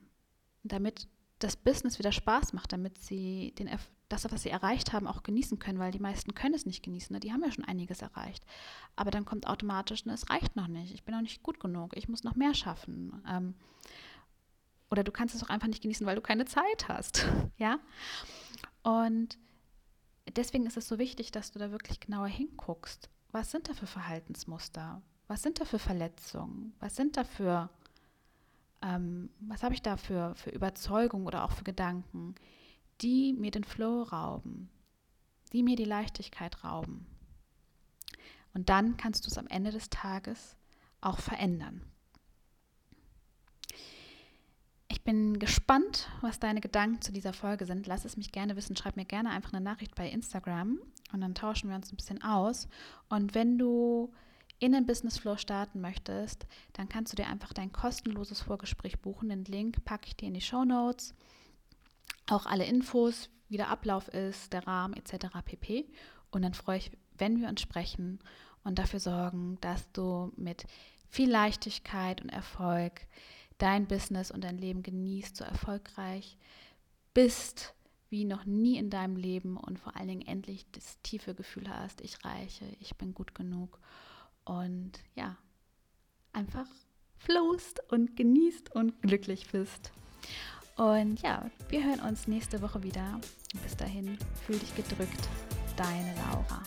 damit 0.63 1.09
das 1.45 1.57
Business 1.57 1.99
wieder 1.99 2.13
Spaß 2.13 2.53
macht, 2.55 2.73
damit 2.73 2.99
sie 2.99 3.53
den, 3.59 3.71
das, 4.09 4.31
was 4.31 4.43
sie 4.43 4.49
erreicht 4.49 4.93
haben, 4.93 5.07
auch 5.07 5.23
genießen 5.23 5.59
können, 5.59 5.79
weil 5.79 5.93
die 5.93 5.99
meisten 5.99 6.35
können 6.35 6.55
es 6.55 6.67
nicht 6.67 6.83
genießen. 6.83 7.13
Ne? 7.13 7.21
Die 7.21 7.33
haben 7.33 7.43
ja 7.43 7.53
schon 7.53 7.65
einiges 7.65 8.03
erreicht. 8.03 8.45
Aber 8.97 9.11
dann 9.11 9.25
kommt 9.25 9.47
automatisch, 9.47 10.05
ne, 10.07 10.15
es 10.15 10.31
reicht 10.31 10.57
noch 10.57 10.69
nicht, 10.69 10.95
ich 10.95 11.05
bin 11.05 11.15
noch 11.15 11.23
nicht 11.23 11.43
gut 11.43 11.61
genug, 11.61 11.97
ich 11.97 12.09
muss 12.09 12.25
noch 12.25 12.35
mehr 12.35 12.55
schaffen. 12.55 13.23
Ähm, 13.29 13.55
oder 14.91 15.05
du 15.05 15.13
kannst 15.13 15.35
es 15.35 15.43
auch 15.43 15.51
einfach 15.51 15.69
nicht 15.69 15.83
genießen, 15.83 16.07
weil 16.07 16.17
du 16.17 16.23
keine 16.23 16.47
Zeit 16.47 16.89
hast. 16.89 17.27
ja? 17.59 17.79
Und 18.83 19.39
deswegen 20.37 20.67
ist 20.67 20.77
es 20.77 20.89
so 20.89 20.99
wichtig, 20.99 21.31
dass 21.31 21.53
du 21.53 21.59
da 21.59 21.71
wirklich 21.71 22.01
genauer 22.01 22.29
hinguckst. 22.29 23.11
Was 23.33 23.51
sind 23.51 23.69
da 23.69 23.75
für 23.75 23.87
Verhaltensmuster? 23.87 25.03
Was 25.27 25.43
sind 25.43 25.61
da 25.61 25.65
für 25.65 25.79
Verletzungen? 25.79 26.75
Was 26.81 26.97
sind 26.97 27.17
da 27.17 27.25
für 27.25 27.71
ähm, 28.85 29.31
was 29.41 29.63
habe 29.63 29.75
ich 29.75 29.83
da 29.83 29.97
für, 29.97 30.35
für 30.35 30.51
Überzeugungen 30.51 31.27
oder 31.27 31.45
auch 31.45 31.53
für 31.53 31.65
Gedanken, 31.65 32.35
die 33.01 33.33
mir 33.33 33.51
den 33.51 33.65
Flow 33.65 34.03
rauben, 34.03 34.69
die 35.53 35.63
mir 35.63 35.77
die 35.77 35.85
Leichtigkeit 35.85 36.63
rauben. 36.65 37.07
Und 38.53 38.69
dann 38.69 38.97
kannst 38.97 39.25
du 39.25 39.31
es 39.31 39.39
am 39.39 39.47
Ende 39.49 39.71
des 39.71 39.91
Tages 39.91 40.57
auch 41.01 41.19
verändern. 41.19 41.83
Ich 44.89 45.03
bin 45.03 45.39
gespannt, 45.39 46.09
was 46.21 46.39
deine 46.39 46.61
Gedanken 46.61 47.03
zu 47.03 47.11
dieser 47.11 47.33
Folge 47.33 47.67
sind. 47.67 47.87
Lass 47.87 48.05
es 48.05 48.17
mich 48.17 48.33
gerne 48.33 48.55
wissen. 48.55 48.77
Schreib 48.77 48.97
mir 48.97 49.05
gerne 49.05 49.31
einfach 49.31 49.53
eine 49.53 49.65
Nachricht 49.65 49.95
bei 49.95 50.09
Instagram 50.09 50.79
und 51.13 51.21
dann 51.21 51.35
tauschen 51.35 51.69
wir 51.69 51.77
uns 51.77 51.93
ein 51.93 51.97
bisschen 51.97 52.23
aus. 52.23 52.69
Und 53.09 53.35
wenn 53.35 53.59
du 53.59 54.13
in 54.59 54.73
den 54.73 54.87
Business 54.87 55.19
Flow 55.19 55.37
starten 55.37 55.81
möchtest, 55.81 56.47
dann 56.73 56.89
kannst 56.89 57.13
du 57.13 57.17
dir 57.17 57.29
einfach 57.29 57.53
dein 57.53 57.73
kostenloses 57.73 58.41
Vorgespräch 58.41 59.01
buchen. 59.01 59.29
Den 59.29 59.45
Link 59.45 59.85
packe 59.85 60.07
ich 60.07 60.17
dir 60.17 60.29
in 60.29 60.35
die 60.35 60.41
Show 60.41 60.65
Notes. 60.65 61.15
Auch 62.29 62.47
alle 62.47 62.65
Infos, 62.65 63.29
wie 63.49 63.57
der 63.57 63.69
Ablauf 63.69 64.09
ist, 64.09 64.53
der 64.53 64.67
Rahmen 64.67 64.95
etc. 64.95 65.27
pp. 65.45 65.87
Und 66.31 66.43
dann 66.43 66.55
freue 66.55 66.79
ich, 66.79 66.91
wenn 67.19 67.41
wir 67.41 67.49
uns 67.49 67.61
sprechen 67.61 68.21
und 68.63 68.79
dafür 68.79 69.01
sorgen, 69.01 69.59
dass 69.61 69.91
du 69.93 70.33
mit 70.37 70.67
viel 71.09 71.31
Leichtigkeit 71.31 72.23
und 72.23 72.31
Erfolg 72.31 73.07
dein 73.59 73.87
Business 73.87 74.31
und 74.31 74.43
dein 74.43 74.59
Leben 74.59 74.83
genießt, 74.83 75.37
so 75.37 75.45
erfolgreich 75.45 76.37
bist 77.13 77.75
wie 78.11 78.25
noch 78.25 78.45
nie 78.45 78.77
in 78.77 78.91
deinem 78.91 79.17
Leben 79.17 79.57
und 79.57 79.79
vor 79.79 79.97
allen 79.97 80.09
Dingen 80.09 80.27
endlich 80.27 80.67
das 80.71 81.01
tiefe 81.03 81.35
Gefühl 81.35 81.69
hast, 81.69 82.01
ich 82.01 82.25
reiche, 82.25 82.65
ich 82.79 82.97
bin 82.97 83.13
gut 83.13 83.35
genug 83.35 83.81
und 84.45 84.93
ja, 85.15 85.37
einfach 86.33 86.67
flowst 87.19 87.81
und 87.91 88.17
genießt 88.17 88.75
und 88.75 89.01
glücklich 89.03 89.51
bist. 89.51 89.93
Und 90.77 91.23
ja, 91.23 91.51
wir 91.69 91.85
hören 91.85 92.01
uns 92.01 92.27
nächste 92.27 92.61
Woche 92.61 92.83
wieder. 92.83 93.21
Bis 93.63 93.77
dahin, 93.77 94.19
fühl 94.47 94.59
dich 94.59 94.75
gedrückt, 94.75 95.29
deine 95.77 96.15
Laura. 96.17 96.63